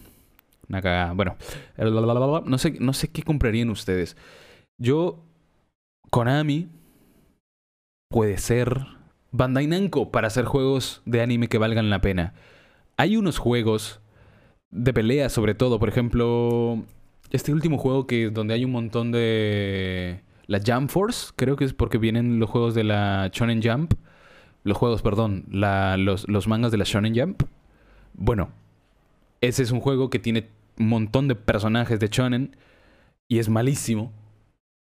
[0.70, 1.14] una cagada.
[1.14, 1.36] Bueno,
[2.46, 4.18] no sé, no sé qué comprarían ustedes.
[4.80, 5.24] Yo,
[6.10, 6.70] Konami,
[8.10, 8.86] puede ser
[9.32, 12.34] Bandai Namco para hacer juegos de anime que valgan la pena.
[12.98, 14.02] hay unos juegos
[14.70, 16.84] de pelea sobre todo, por ejemplo,
[17.32, 21.74] este último juego que donde hay un montón de la Jump Force, creo que es
[21.74, 23.94] porque vienen los juegos de la Shonen Jump,
[24.64, 27.44] los juegos, perdón, los, los mangas de la Shonen Jump.
[28.14, 28.52] Bueno,
[29.42, 30.50] ese es un juego que tiene
[30.80, 32.56] un montón de personajes de Shonen
[33.28, 34.12] y es malísimo.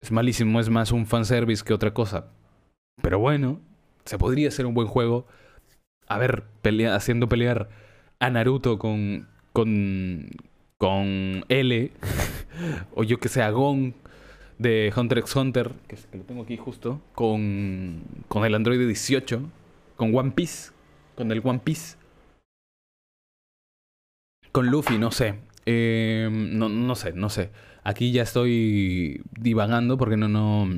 [0.02, 2.26] Es malísimo, es más un fanservice que otra cosa.
[3.02, 3.60] Pero bueno,
[4.04, 5.26] se podría hacer un buen juego.
[6.06, 6.44] A ver,
[6.92, 7.68] haciendo pelear
[8.20, 9.28] a Naruto con.
[9.52, 10.30] con.
[10.78, 11.92] con L.
[12.94, 13.94] o yo que sé, a Gon
[14.58, 18.02] de Hunter x Hunter, que, que lo tengo aquí justo, con.
[18.28, 19.40] con el Android 18,
[19.96, 20.72] con One Piece,
[21.14, 21.96] con el One Piece.
[24.52, 25.34] Con Luffy, no sé.
[25.66, 27.50] Eh, no, no sé, no sé.
[27.84, 30.68] Aquí ya estoy divagando porque no, no,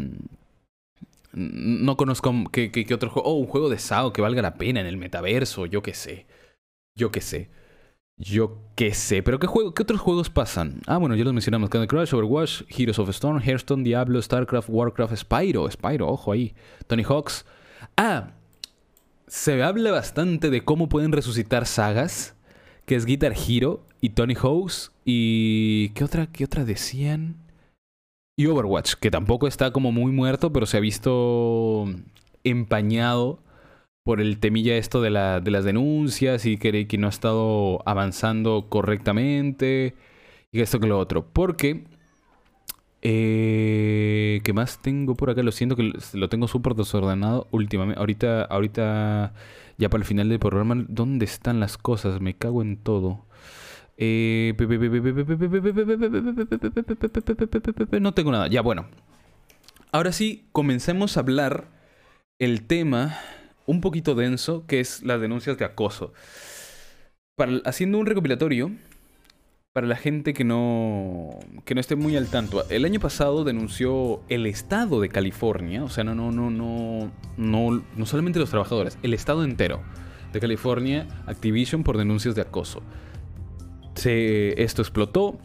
[1.32, 3.28] no conozco qué, otro juego.
[3.28, 5.66] Oh, un juego de SAO que valga la pena en el metaverso.
[5.66, 6.26] Yo qué sé.
[6.96, 7.50] Yo qué sé.
[8.18, 9.22] Yo qué sé.
[9.22, 10.80] Pero ¿qué, qué otros juegos pasan?
[10.86, 11.70] Ah, bueno, ya los mencionamos.
[11.70, 15.70] Candy Crush, Overwatch, Heroes of Storm, Hearthstone, Diablo, StarCraft, Warcraft, Spyro.
[15.70, 16.54] Spyro, ojo ahí.
[16.86, 17.46] Tony Hawks.
[17.96, 18.30] Ah,
[19.26, 22.34] se habla bastante de cómo pueden resucitar sagas.
[22.86, 24.92] Que es Guitar Hero y Tony Hawks.
[25.04, 27.36] ¿Y qué otra, qué otra decían?
[28.36, 31.86] Y Overwatch, que tampoco está como muy muerto, pero se ha visto
[32.44, 33.40] empañado
[34.08, 37.82] por el temilla esto de, la, de las denuncias y que, que, no ha estado
[37.84, 39.96] avanzando correctamente
[40.50, 41.26] y esto que lo otro.
[41.30, 41.84] Porque,
[43.02, 45.42] eh, ¿qué más tengo por acá?
[45.42, 48.00] Lo siento que lo tengo súper desordenado últimamente.
[48.00, 49.34] Ahorita, ahorita,
[49.76, 52.18] ya para el final del programa, ¿dónde están las cosas?
[52.22, 53.26] Me cago en todo.
[58.00, 58.48] No tengo nada.
[58.48, 58.86] Ya, bueno.
[59.92, 61.66] Ahora sí, comencemos a hablar
[62.38, 63.18] el tema
[63.68, 66.12] un poquito denso, que es las denuncias de acoso.
[67.64, 68.72] haciendo un recopilatorio,
[69.72, 74.22] para la gente que no, que no esté muy al tanto, el año pasado denunció
[74.28, 78.98] el estado de California, o sea, no, no, no, no, no, no solamente los trabajadores,
[79.04, 79.82] el estado entero
[80.32, 82.82] de California, Activision por denuncias de acoso
[84.06, 85.38] esto explotó.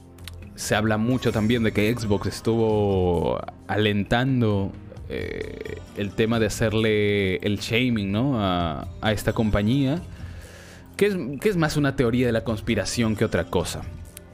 [0.56, 4.72] Se habla mucho también de que Xbox estuvo alentando
[5.16, 8.40] eh, el tema de hacerle el shaming ¿no?
[8.40, 10.02] a, esta compañía,
[10.98, 13.84] que es, que es, más una teoría de la conspiración que otra cosa.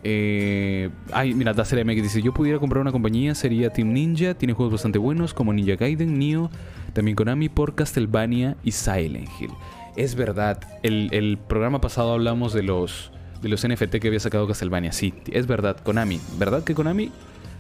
[0.04, 4.36] Eh, ay, mira, DacerMX dice: Yo pudiera comprar una compañía, sería Team Ninja.
[4.36, 6.50] Tiene juegos bastante buenos como Ninja Gaiden, Neo,
[6.94, 9.52] también Konami por Castlevania y Silent Hill.
[9.98, 13.12] Es verdad, el, el programa pasado hablamos de los
[13.42, 14.94] de los NFT que había sacado Castlevania.
[14.94, 16.22] Sí, es verdad, Konami.
[16.38, 17.12] ¿Verdad que Konami?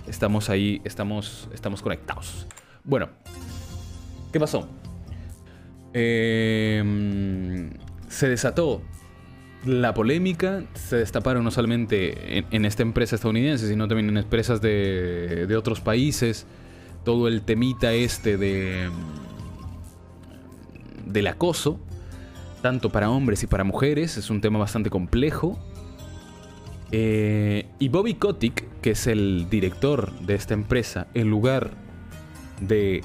[0.08, 2.48] Estamos ahí, estamos, estamos conectados.
[2.90, 3.10] Bueno,
[4.34, 4.68] ¿qué pasó?
[5.94, 7.70] Em,
[8.08, 8.82] se desató
[9.64, 15.46] la polémica, se destaparon no solamente en, esta empresa estadounidense, sino también en empresas de,
[15.48, 16.48] de otros países.
[17.06, 18.90] Todo el temita este de
[21.06, 21.80] del acoso,
[22.64, 25.60] tanto para hombres y para mujeres, es un tema bastante complejo.
[26.92, 31.89] Eh, y Bobby Kotick, que es el director de esta empresa, en lugar
[32.60, 33.02] de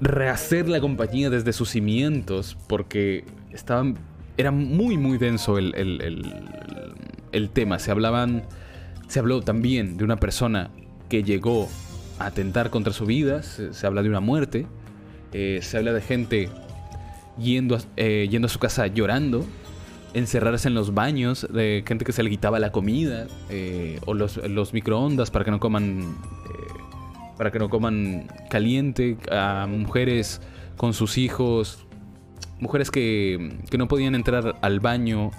[0.00, 3.96] rehacer la compañía desde sus cimientos, porque estaban,
[4.36, 5.74] era muy, muy denso el,
[7.32, 7.78] el, tema.
[7.78, 8.44] Se hablaban,
[9.08, 10.70] se habló también de una persona
[11.08, 11.68] que llegó
[12.18, 14.66] a atentar contra su vida, se, habla de una muerte,
[15.32, 16.48] eh, se habla de gente
[17.38, 19.44] yendo eh, yendo a su casa llorando,
[20.14, 24.72] encerrarse en los baños, de gente que se le quitaba la comida eh, o los,
[24.72, 26.16] microondas para que no coman
[27.36, 30.40] para que no coman caliente, a mujeres
[30.76, 31.86] con sus hijos,
[32.60, 35.30] mujeres que, que no podían entrar al baño,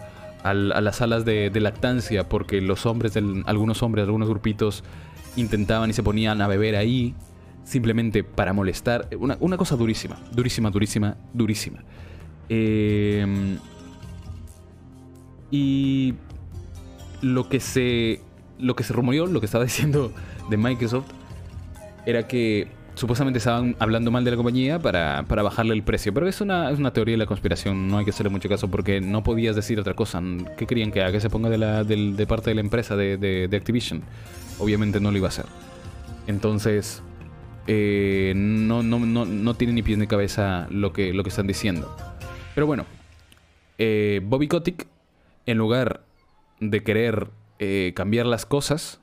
[0.43, 4.83] a las salas de, lactancia porque los hombres, algunos hombres, algunos grupitos
[5.35, 7.15] intentaban y se ponían a beber ahí
[7.63, 9.09] simplemente para molestar.
[9.19, 11.83] Una, una cosa durísima, durísima, durísima, durísima.
[12.49, 13.57] Eh,
[15.51, 16.13] y
[17.21, 18.21] lo que se
[18.59, 20.13] lo que se rumoreó, lo que estaba diciendo
[20.49, 21.11] de Microsoft
[22.07, 26.13] era que supuestamente estaban hablando mal de la compañía para, para bajarle el precio.
[26.13, 28.69] Pero es una, es una teoría de la conspiración, no hay que hacerle mucho caso
[28.69, 30.21] porque no podías decir otra cosa.
[30.57, 31.11] ¿Qué querían que haga?
[31.11, 34.01] Que se ponga de, la, de, parte de la empresa de, de, Activision.
[34.57, 35.45] Obviamente no lo iba a hacer.
[36.27, 37.03] Entonces,
[37.67, 41.45] eh, no, no, no, no, tiene ni pies ni cabeza lo que, lo que están
[41.45, 41.93] diciendo.
[42.55, 42.85] Pero bueno,
[43.77, 44.87] eh, Bobby Kotick
[45.45, 46.03] en lugar
[46.59, 47.27] de querer
[47.59, 49.01] eh, cambiar las cosas,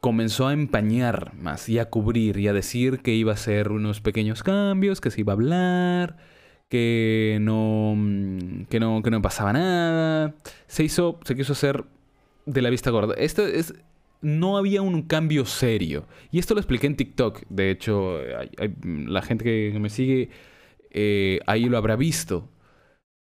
[0.00, 4.00] comenzó a empañar más y a cubrir y a decir que iba a hacer unos
[4.00, 6.16] pequeños cambios, que se iba a hablar,
[6.68, 10.34] que no, mm, que no, que no pasaba nada.
[10.66, 11.84] Se hizo, se quiso hacer
[12.46, 13.14] de la vista gorda.
[13.14, 13.74] Esto es,
[14.22, 16.06] no había un cambio serio.
[16.30, 17.42] Y esto lo expliqué en TikTok.
[17.48, 18.18] De hecho,
[18.84, 20.30] la gente que me sigue
[20.90, 22.48] eh, ahí lo habrá visto.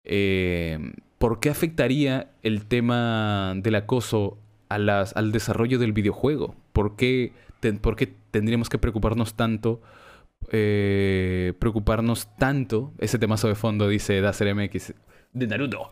[0.04, 4.38] Eh, ¿Por qué afectaría el tema del acoso
[4.70, 6.56] a al desarrollo del videojuego?
[6.80, 7.34] ¿Por qué,
[7.82, 9.82] por qué tendríamos que preocuparnos tanto?
[10.50, 14.94] Eh, preocuparnos tanto, ese temazo de fondo dice Dacer MX
[15.34, 15.92] de Naruto.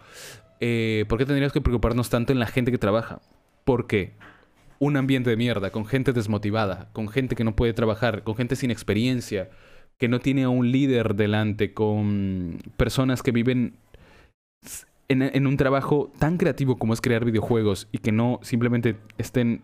[0.61, 3.19] Eh, ¿Por qué tendríamos que preocuparnos tanto en la gente que trabaja?
[3.65, 4.13] Porque
[4.79, 8.55] un ambiente de mierda, con gente desmotivada, con gente que no puede trabajar, con gente
[8.55, 9.49] sin experiencia,
[9.97, 13.73] que no tiene a un líder delante, con personas que viven
[15.09, 19.63] en, en, un trabajo tan creativo como es crear videojuegos y que no simplemente estén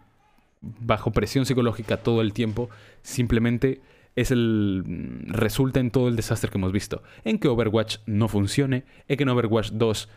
[0.64, 2.70] bajo presión psicológica todo el tiempo,
[3.02, 3.82] simplemente
[4.16, 4.84] es el
[5.28, 9.24] resulta en todo el desastre que hemos visto, en que Overwatch no funcione, en que
[9.24, 10.10] en Overwatch 2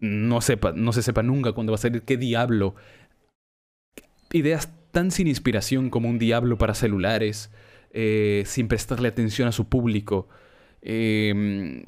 [0.00, 2.74] no sepa, no se sepa nunca cuándo va a salir qué diablo.
[4.32, 7.50] Ideas tan sin inspiración como un diablo para celulares,
[7.92, 10.28] eh, sin prestarle atención a su público.
[10.82, 11.84] Em,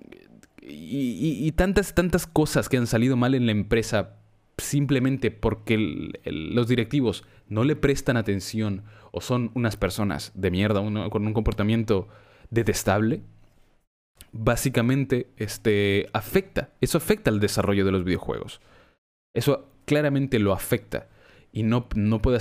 [0.61, 4.17] y, tantas, tantas cosas que han salido mal en la empresa
[4.59, 10.81] simplemente porque los directivos no le prestan atención o son unas personas de mierda
[11.11, 12.09] con un comportamiento
[12.51, 13.23] detestable,
[14.33, 18.61] básicamente este, afecta, eso afecta al desarrollo de los videojuegos.
[19.35, 21.09] Eso claramente lo afecta
[21.53, 22.39] y no, no, puede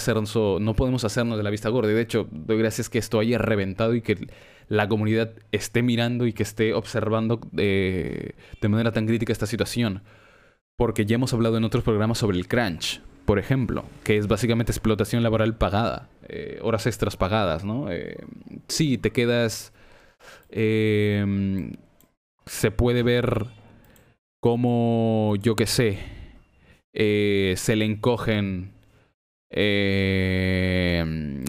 [0.59, 1.89] no podemos hacernos de la vista gorda.
[1.89, 4.27] De hecho, doy gracias que esto haya reventado y que
[4.67, 10.03] la comunidad esté mirando y que esté observando de manera tan crítica esta situación.
[10.75, 14.71] Porque ya hemos hablado en otros programas sobre el crunch, por ejemplo, que es básicamente
[14.71, 17.91] explotación laboral pagada, eh, horas extras pagadas, ¿no?
[17.91, 18.17] Eh,
[18.69, 19.73] sí, te quedas...
[20.49, 21.73] Em,
[22.45, 23.47] se puede ver
[24.39, 25.99] cómo, yo qué sé,
[26.93, 28.71] eh, se le encogen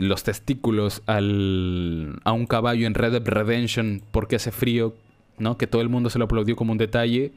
[0.01, 4.97] los testículos al, a un caballo en Red Dead Redemption porque hace frío,
[5.39, 5.57] ¿no?
[5.59, 7.33] Que todo el mundo se lo aplaudió como un detalle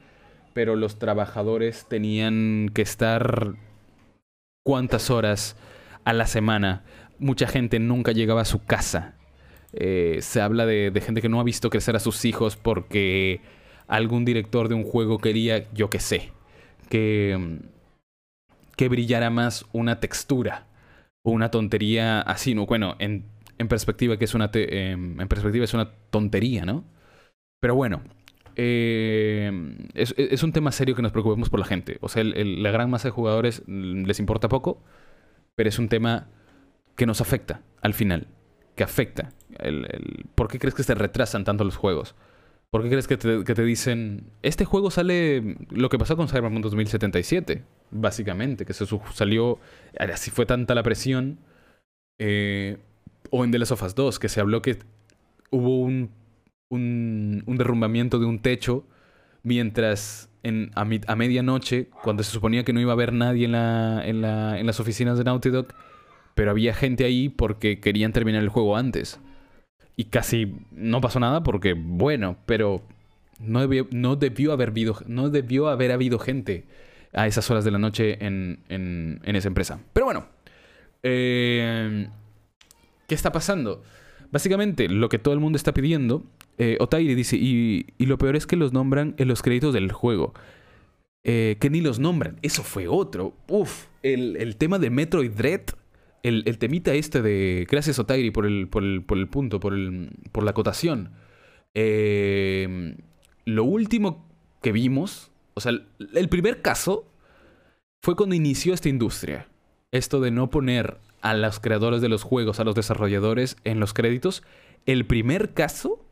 [0.54, 3.56] pero los trabajadores tenían que estar
[4.64, 5.56] cuántas horas
[6.04, 6.84] a la semana.
[7.20, 9.16] Mucha gente nunca llegaba a su casa.
[9.74, 13.42] Eh, se habla de, gente que no ha visto crecer a sus hijos porque
[13.88, 16.32] algún director de un juego quería, yo qué sé,
[16.90, 17.60] que,
[18.76, 20.68] que brillara más una textura
[21.24, 22.54] o una tontería así.
[22.54, 23.26] No, bueno, en,
[23.58, 26.84] en perspectiva que es una em, en perspectiva es una tontería, ¿no?
[27.62, 28.02] Pero bueno,
[28.56, 29.52] eh,
[29.94, 31.98] es, un tema serio que nos preocupemos por la gente.
[32.02, 34.82] O sea, la gran masa de jugadores les importa poco,
[35.56, 36.28] pero es un tema
[36.96, 38.28] que nos afecta al final.
[38.76, 39.34] Que afecta.
[40.36, 42.16] ¿Por qué crees que se retrasan tanto los juegos?
[42.70, 47.64] ¿Por qué crees que te, dicen, este juego sale lo que pasó con Cyberpunk 2077?
[47.92, 49.60] Básicamente, que se salió,
[50.00, 51.40] así fue tanta la presión.
[52.18, 52.78] Eh,
[53.30, 54.80] o en The Last of Us 2, que se habló que
[55.50, 56.12] hubo un
[56.72, 58.86] un, derrumbamiento de un techo
[59.44, 63.52] mientras en, a, a, medianoche, cuando se suponía que no iba a haber nadie en,
[63.52, 65.68] la, en, la, en las oficinas de Naughty Dog,
[66.34, 69.20] pero había gente ahí porque querían terminar el juego antes.
[69.96, 72.82] Y casi no pasó nada porque, bueno, pero
[73.40, 76.66] no debió, no debió, haber, habido, no debió haber habido gente
[77.14, 79.80] a esas horas de la noche en, en, en esa empresa.
[79.94, 80.26] Pero bueno,
[81.04, 82.08] eh,
[83.08, 83.84] ¿qué está pasando?
[84.32, 86.24] Básicamente, lo que todo el mundo está pidiendo
[86.58, 90.34] eh, Otairi dice, y, lo peor es que los nombran en los créditos del juego.
[91.24, 92.38] Eh, que ni los nombran.
[92.44, 93.36] Eso fue otro.
[93.48, 95.62] Uf, el, tema de Metroid Dread.
[96.22, 97.66] El, temita este de...
[97.68, 99.74] Gracias Otairi por el, por el, por el punto, por,
[100.32, 101.14] por la acotación.
[101.74, 102.96] Eh,
[103.46, 104.28] lo último
[104.62, 105.72] que vimos, o sea,
[106.14, 107.12] el primer caso
[108.04, 109.48] fue cuando inició esta industria.
[109.92, 113.94] Esto de no poner a los creadores de los juegos, a los desarrolladores en los
[113.94, 114.44] créditos.
[114.86, 116.06] El primer caso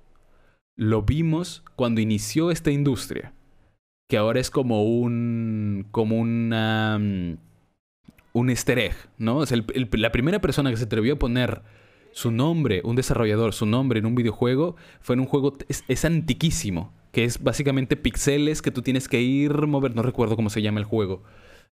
[0.76, 3.34] lo vimos cuando inició esta industria,
[4.08, 7.38] que ahora es como un, como una, mm,
[8.34, 9.44] un egg, ¿no?
[9.44, 9.54] Es
[9.92, 11.62] la primera persona que se atrevió a poner
[12.12, 16.94] su nombre, un desarrollador, su nombre en un videojuego, fue en un juego, es, antiquísimo,
[17.12, 20.80] que es básicamente pixeles que tú tienes que ir, mover, no recuerdo cómo se llama
[20.80, 21.24] el juego.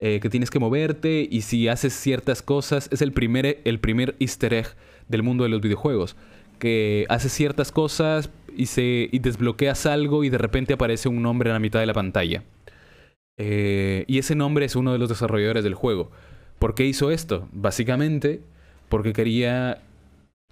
[0.03, 4.15] Eh, que tienes que moverte y si haces ciertas cosas, es el primer, el primer
[4.19, 4.75] easter egg
[5.07, 6.15] del mundo de los videojuegos
[6.61, 11.49] que haces ciertas cosas y, se, y desbloqueas algo y de repente aparece un nombre
[11.49, 12.43] en la mitad de la pantalla.
[13.37, 16.11] Eh, y ese nombre es uno de los desarrolladores del juego.
[16.59, 17.49] ¿Por qué hizo esto?
[17.51, 18.43] Básicamente
[18.89, 19.81] porque quería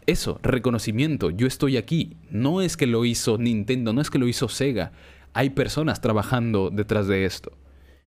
[0.08, 1.30] eso, reconocimiento.
[1.30, 2.18] Yo estoy aquí.
[2.32, 4.92] No es que lo hizo Nintendo, no es que lo hizo Sega.
[5.34, 7.52] Hay personas trabajando detrás de esto.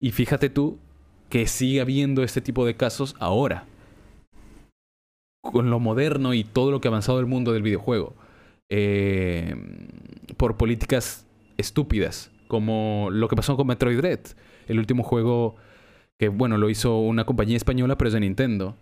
[0.01, 0.79] Y fíjate tú
[1.29, 3.65] que sigue habiendo este tipo de casos ahora.
[5.41, 8.15] Con lo moderno y todo lo que ha avanzado el mundo del videojuego.
[8.69, 9.55] Eh,
[10.37, 11.25] por políticas
[11.57, 14.19] estúpidas, como lo que pasó con Metroid Dread,
[14.67, 15.55] el último juego
[16.17, 18.77] que, bueno, lo hizo una compañía española, pero es de Nintendo.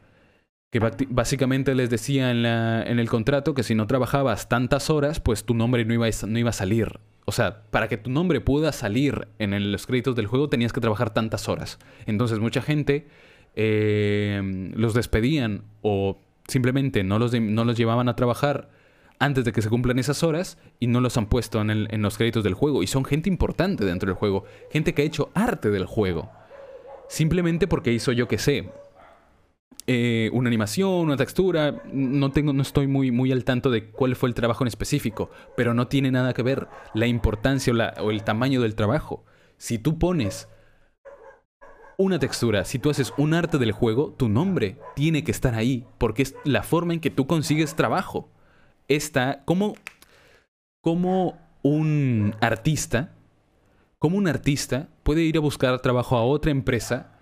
[0.71, 0.79] Que
[1.09, 5.43] básicamente les decía en, la, en el contrato que si no trabajabas tantas horas, pues
[5.43, 6.99] tu nombre no iba, no iba a salir.
[7.25, 10.81] O sea, para que tu nombre pueda salir en los créditos del juego tenías que
[10.81, 11.79] trabajar tantas horas.
[12.05, 13.07] Entonces mucha gente
[13.55, 14.41] eh,
[14.75, 18.69] los despedían o simplemente no los, no los llevaban a trabajar
[19.19, 22.17] antes de que se cumplan esas horas y no los han puesto en, en, los
[22.17, 22.83] créditos del juego.
[22.83, 26.29] Y son gente importante dentro del juego, gente que ha hecho arte del juego.
[27.07, 28.69] Simplemente porque hizo, yo que sé,
[29.85, 31.81] eh, una animación, una textura.
[31.91, 35.29] No, tengo, no estoy muy, muy al tanto de cuál fue el trabajo en específico,
[35.57, 39.25] pero no tiene nada que ver la importancia o, el tamaño del trabajo.
[39.57, 40.47] Si tú pones
[41.97, 45.85] una textura, si tú haces un arte del juego, tu nombre tiene que estar ahí,
[45.97, 48.29] porque es la forma en que tú consigues trabajo.
[48.87, 49.75] Está como,
[50.81, 53.13] como un artista,
[53.99, 57.12] como un artista puede ir a buscar trabajo a otra empresa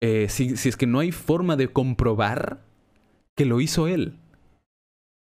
[0.00, 2.64] eh, si, es que no hay forma de comprobar
[3.36, 4.18] que lo hizo él.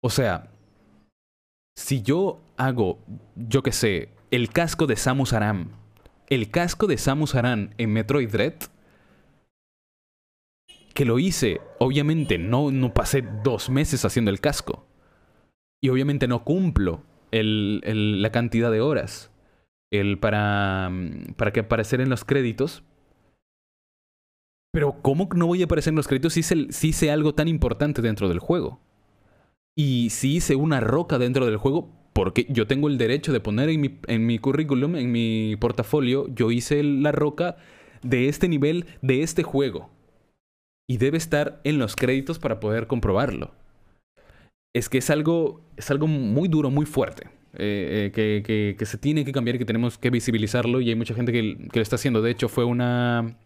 [0.04, 0.52] O sea,
[1.76, 3.00] si yo hago,
[3.36, 5.72] yo qué sé, el casco de Samus Aran,
[6.28, 8.56] el casco de Samus Aran en Metroid Dread,
[10.94, 14.86] que lo hice, obviamente no, no pasé dos meses haciendo el casco.
[15.84, 19.32] Y obviamente no cumplo el, la cantidad de horas
[19.92, 20.90] el para,
[21.36, 22.84] para que aparecer en los créditos,
[24.72, 28.30] pero ¿cómo no voy a aparecer en los créditos si hice, algo tan importante dentro
[28.30, 28.80] del juego?
[29.76, 33.70] Y si hice una roca dentro del juego, porque yo tengo el derecho de poner
[33.70, 37.58] en mi, currículum, en mi portafolio, yo hice la roca
[38.02, 39.90] de este nivel, de este juego.
[40.90, 43.52] Y debe estar en los créditos para poder comprobarlo.
[44.74, 47.30] Es que es algo, es algo muy duro, muy fuerte.
[47.54, 50.82] Eh, eh, que, que, se tiene que cambiar y que tenemos que visibilizarlo.
[50.82, 52.22] Y hay mucha gente que, que lo está haciendo.
[52.22, 53.38] De hecho, fue una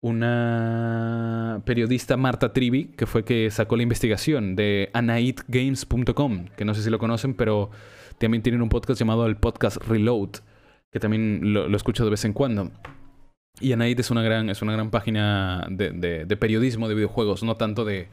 [0.00, 6.82] una periodista Marta Trivi, que fue que sacó la investigación de anaidgames.com, que no sé
[6.82, 7.70] si lo conocen, pero
[8.18, 10.30] también tienen un podcast llamado el podcast Reload,
[10.92, 12.70] que también lo, escucho de vez en cuando.
[13.60, 17.56] Y Anaid es una gran, es una gran página de, de, periodismo de videojuegos, no
[17.56, 18.08] tanto de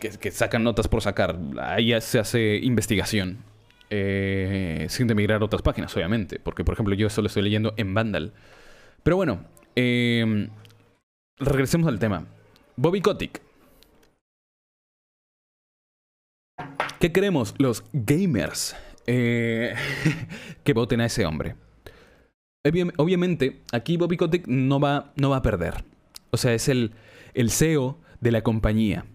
[0.00, 1.38] que, sacan notas por sacar.
[1.60, 3.38] Ahí se hace investigación.
[3.88, 6.40] Eh, sin demigrar otras páginas, obviamente.
[6.40, 8.32] Porque, por ejemplo, yo solo estoy leyendo en Vandal.
[9.02, 9.44] Pero bueno,
[9.76, 10.48] eh,
[11.38, 12.26] regresemos al tema.
[12.76, 13.40] Bobby Kotick.
[16.98, 18.74] ¿Qué queremos los gamers
[19.06, 19.74] eh,
[20.64, 21.56] que voten a ese hombre?
[22.96, 25.84] Obviamente, aquí Bobby Kotick no va, no va a perder.
[26.30, 26.92] O sea, es el,
[27.34, 29.06] el CEO de la compañía.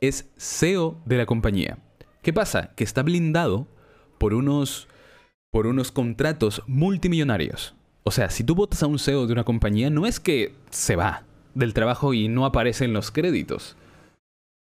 [0.00, 1.78] Es CEO de la compañía.
[2.22, 2.74] ¿Qué pasa?
[2.74, 3.66] Que está blindado
[4.18, 4.88] por unos,
[5.50, 7.77] por unos contratos multimillonarios.
[8.04, 10.96] O sea, si tú votas a un CEO de una compañía, no es que se
[10.96, 11.24] va
[11.54, 13.76] del trabajo y no aparece en los créditos.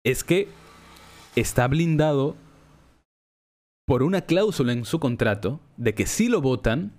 [0.04, 0.48] Es que
[1.36, 2.36] está blindado
[3.88, 6.94] por una cláusula en su contrato de que si lo votan,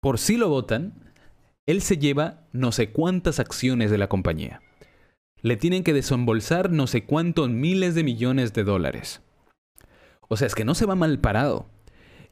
[0.00, 1.12] por si lo votan,
[1.66, 4.62] él se lleva no sé cuántas acciones de la compañía.
[5.42, 9.22] Le tienen que desembolsar no sé cuántos miles de millones de dólares.
[10.28, 11.66] O sea, es que no se va mal parado.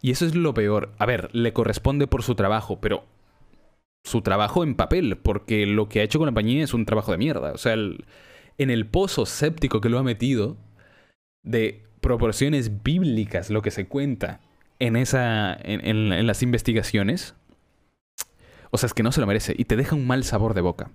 [0.00, 0.92] Y eso es lo peor.
[0.98, 3.04] A ver, le corresponde por su trabajo, pero
[4.04, 7.12] su trabajo en papel, porque lo que ha hecho con la compañía es un trabajo
[7.12, 7.52] de mierda.
[7.52, 10.56] O sea, en el pozo séptico que lo ha metido,
[11.44, 14.40] de proporciones bíblicas, lo que se cuenta
[14.78, 17.34] en, esa, en, en las investigaciones,
[18.70, 20.60] o sea, es que no se lo merece y te deja un mal sabor de
[20.60, 20.90] boca.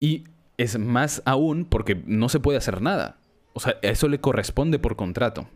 [0.00, 0.24] Y
[0.56, 3.18] es más aún porque no se puede hacer nada.
[3.52, 5.48] O sea, eso le corresponde por contrato.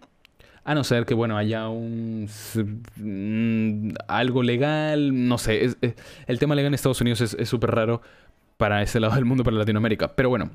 [0.65, 2.29] A no ser que, bueno, haya un...
[2.97, 5.71] Mm, algo legal, no sé.
[6.27, 8.01] el tema legal en Estados Unidos es súper raro
[8.57, 10.15] para ese lado del mundo, para Latinoamérica.
[10.17, 10.51] Pero bueno.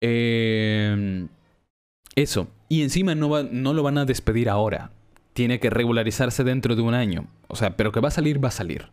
[0.00, 1.28] Em,
[2.14, 2.48] eso.
[2.68, 4.90] Y encima no, no lo van a despedir ahora.
[5.32, 7.26] Tiene que regularizarse dentro de un año.
[7.48, 8.88] O sea, pero que va a salir, va a salir.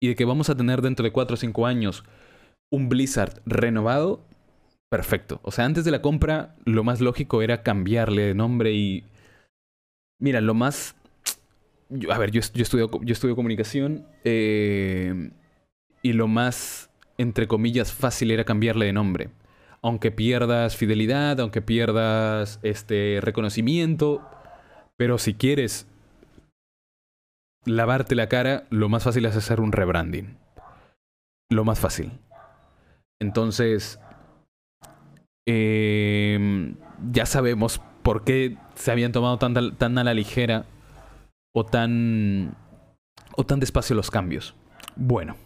[0.00, 2.04] Y de que vamos a tener dentro de 4 o 5 años
[2.70, 4.24] un Blizzard renovado,
[4.90, 5.40] perfecto.
[5.42, 9.04] O sea, antes de la compra, lo más lógico era cambiarle de nombre y
[10.24, 10.96] Mira, lo más...
[12.10, 15.32] a ver, yo, estudio, yo estudio comunicación eh,
[16.00, 19.28] y lo más, entre comillas, fácil era cambiarle de nombre.
[19.82, 24.26] Aunque pierdas fidelidad, aunque pierdas este reconocimiento,
[24.96, 25.86] Pero si quieres
[27.66, 30.38] lavarte la cara, lo más fácil es hacer un rebranding.
[31.50, 32.12] Lo más fácil.
[33.20, 34.00] Entonces,
[35.46, 36.76] em,
[37.12, 40.66] ya sabemos por qué se habían tomado tan, tan a la ligera
[41.52, 42.54] o tan,
[43.36, 44.54] o tan despacio los cambios.
[44.96, 45.36] Bueno,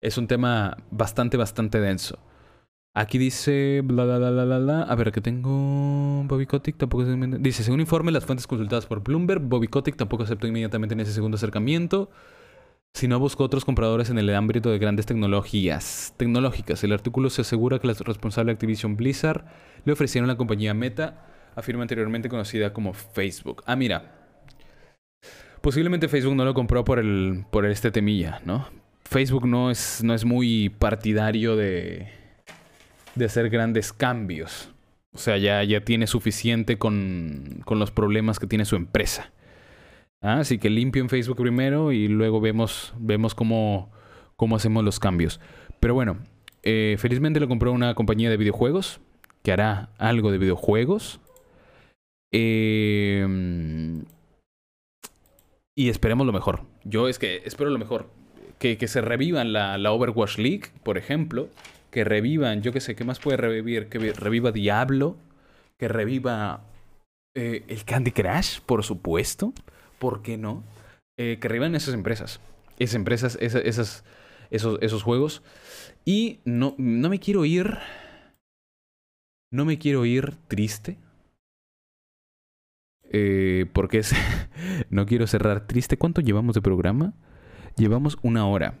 [0.00, 2.18] es un tema bastante, bastante denso.
[2.96, 7.16] Aquí dice, bla, bla, bla, bla, bla, A ver, que tengo Bobby Kotick, tampoco se...
[7.40, 11.12] Dice, según informe, las fuentes consultadas por Bloomberg, Bobby Kotick tampoco aceptó inmediatamente en ese
[11.12, 12.08] segundo acercamiento,
[12.92, 16.84] sino buscó otros compradores en el ámbito de grandes tecnologías tecnológicas.
[16.84, 19.44] El artículo se asegura que la responsable de Activision Blizzard
[19.84, 23.62] le ofrecieron la compañía Meta, afirma anteriormente conocida como Facebook.
[23.66, 24.20] Ah, mira.
[25.60, 28.68] Posiblemente Facebook no lo compró por el por este temilla, ¿no?
[29.04, 32.08] Facebook no es, no es muy partidario de
[33.14, 34.70] de hacer grandes cambios.
[35.12, 39.32] O sea, ya, ya tiene suficiente con, con los problemas que tiene su empresa.
[40.20, 40.40] ¿Ah?
[40.40, 43.92] Así que limpio en Facebook primero y luego vemos, vemos cómo,
[44.36, 45.40] cómo hacemos los cambios.
[45.80, 46.18] Pero bueno,
[46.62, 49.00] eh, felizmente lo compró una compañía de videojuegos
[49.42, 51.20] que hará algo de videojuegos.
[52.36, 53.24] Eh,
[55.76, 56.62] y esperemos lo mejor.
[56.84, 58.10] Yo es que espero lo mejor.
[58.58, 61.48] Que, que se revivan la, la Overwatch League, por ejemplo
[61.94, 63.88] que revivan, yo qué sé, ¿qué más puede revivir?
[63.88, 65.16] Que reviva Diablo,
[65.78, 66.64] que reviva
[67.36, 69.52] eh, el Candy Crush, por supuesto,
[70.00, 70.64] ¿por qué no?
[71.16, 72.40] Eh, que revivan esas empresas,
[72.80, 74.02] esas empresas, esas,
[74.50, 75.44] esos, esos juegos.
[76.04, 77.78] Y no, no me quiero ir,
[79.52, 80.96] no me quiero ir triste.
[83.10, 84.02] Eh, porque
[84.90, 85.96] no quiero cerrar triste.
[85.96, 87.14] ¿Cuánto llevamos de programa?
[87.76, 88.78] Llevamos una hora.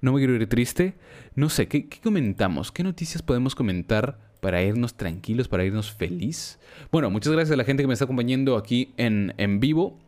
[0.00, 0.94] No me quiero ir triste.
[1.34, 2.72] No sé, ¿qué, comentamos?
[2.72, 6.58] ¿Qué noticias podemos comentar para irnos tranquilos, para irnos feliz?
[6.92, 9.98] Bueno, muchas gracias a la gente que me está acompañando aquí en, en vivo.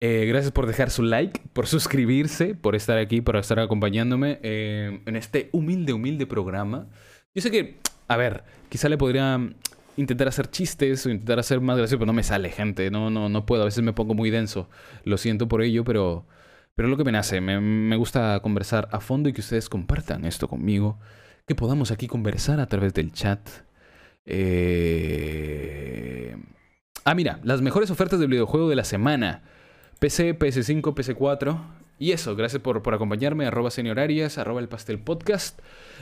[0.00, 5.00] Eh, gracias por dejar su like, por suscribirse, por estar aquí, por estar acompañándome eh,
[5.04, 6.86] en este humilde, humilde programa.
[7.34, 9.40] Yo sé que, a ver, quizá le podría
[9.98, 12.90] intentar hacer chistes o intentar hacer más gracioso, pero no me sale, gente.
[12.90, 13.62] No, no, no puedo.
[13.62, 14.68] A veces me pongo muy denso.
[15.04, 16.26] Lo siento por ello, pero
[16.78, 20.24] pero es lo que me nace, me, gusta conversar a fondo y que ustedes compartan
[20.24, 20.96] esto conmigo,
[21.44, 23.40] que podamos aquí conversar a través del chat.
[24.24, 25.56] Eh,
[27.04, 29.42] ah, mira, las mejores ofertas del videojuego de la semana.
[29.98, 31.58] PC, PS5, PS4.
[31.98, 35.58] Y eso, gracias por, por acompañarme, arroba seniorarias, arroba el pastel podcast.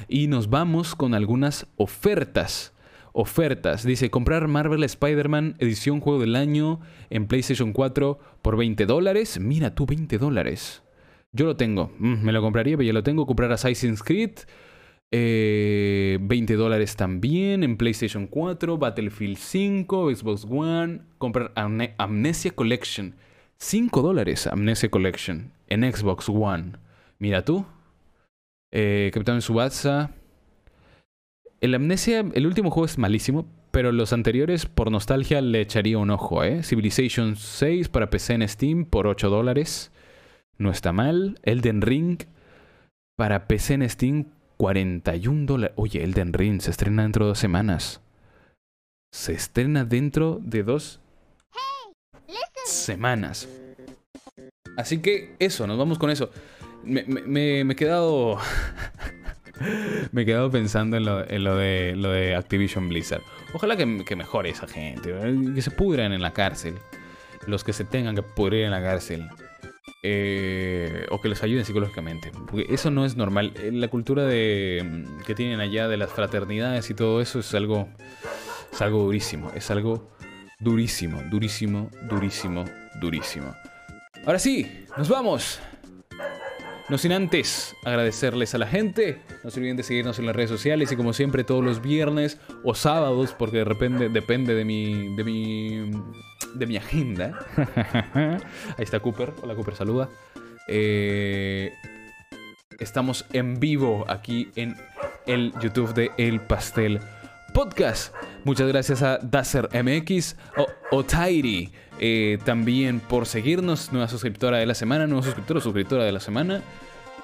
[0.09, 2.75] Y nos vamos con algunas ofertas
[3.17, 3.83] ofertas.
[3.83, 9.41] Dice, comprar Marvel Spider-Man edición juego del año en PlayStation 4 por 20 dólares.
[9.41, 10.83] Mira tú, 20 dólares.
[11.33, 11.91] Yo lo tengo.
[11.99, 13.27] Mm, me lo compraría, pero ya lo tengo.
[13.27, 14.33] Comprar Assassin's Creed.
[15.11, 21.01] 20 eh, dólares también en PlayStation 4, Battlefield 5, Xbox One.
[21.17, 23.15] Comprar Amnesia Collection.
[23.59, 26.73] 5 dólares Amnesia Collection en Xbox One.
[27.19, 27.65] Mira tú.
[28.73, 30.11] Eh, Capitán Subasa.
[31.61, 36.11] El Amnesia, el último juego es malísimo, pero los anteriores, por nostalgia, le echaría un
[36.11, 36.63] ojo, ¿eh?
[36.63, 39.91] Civilization 6 para PC en Steam por 8 dólares.
[40.59, 41.39] No está mal.
[41.43, 42.19] Elden Ring
[43.17, 44.27] para PC en Steam
[44.59, 45.75] 41 dólares.
[45.77, 48.03] Oye, Elden Ring se estrena dentro de dos semanas.
[49.13, 51.01] Se estrena dentro de dos
[52.67, 53.49] semanas.
[54.77, 56.31] Así que eso, nos vamos con eso.
[56.85, 58.39] Me, me he quedado
[60.13, 63.23] me he quedado pensando en lo, de, lo de Activision Blizzard.
[63.53, 65.15] Ojalá que, mejore esa gente,
[65.55, 66.75] que se pudran en la cárcel.
[67.47, 69.29] Los que se tengan que pudrir en la cárcel.
[70.03, 72.31] Eh, o que les ayuden psicológicamente.
[72.31, 73.53] Porque eso no es normal.
[73.57, 77.89] Eh, la cultura de, que tienen allá de las fraternidades y todo eso es algo,
[78.73, 79.53] es algo durísimo.
[79.55, 80.11] Es algo
[80.61, 82.65] durísimo, durísimo, durísimo,
[83.01, 83.55] durísimo.
[84.25, 85.61] Ahora sí, nos vamos.
[86.89, 89.19] No sin antes agradecerles a la gente.
[89.43, 92.39] No se olviden de seguirnos en las redes sociales y como siempre todos los viernes
[92.63, 95.91] o sábados, porque de repente depende de mi, de mi,
[96.55, 97.41] de mi agenda.
[98.15, 99.33] Ahí está Cooper.
[99.43, 100.09] Hola Cooper, saluda.
[100.69, 101.73] Eh,
[102.79, 104.77] estamos en vivo aquí en
[105.27, 107.01] el YouTube de El Pastel
[107.53, 108.15] Podcast.
[108.45, 114.75] Muchas gracias a Dazer MX o Otairi eh, también por seguirnos, nueva suscriptora de la
[114.75, 116.63] semana, nuevo suscriptor o suscriptora de la semana.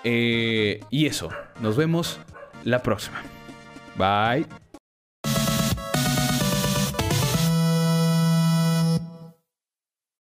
[0.05, 2.19] Eh, y eso, nos vemos
[2.65, 3.23] la próxima.
[3.97, 4.62] Bye.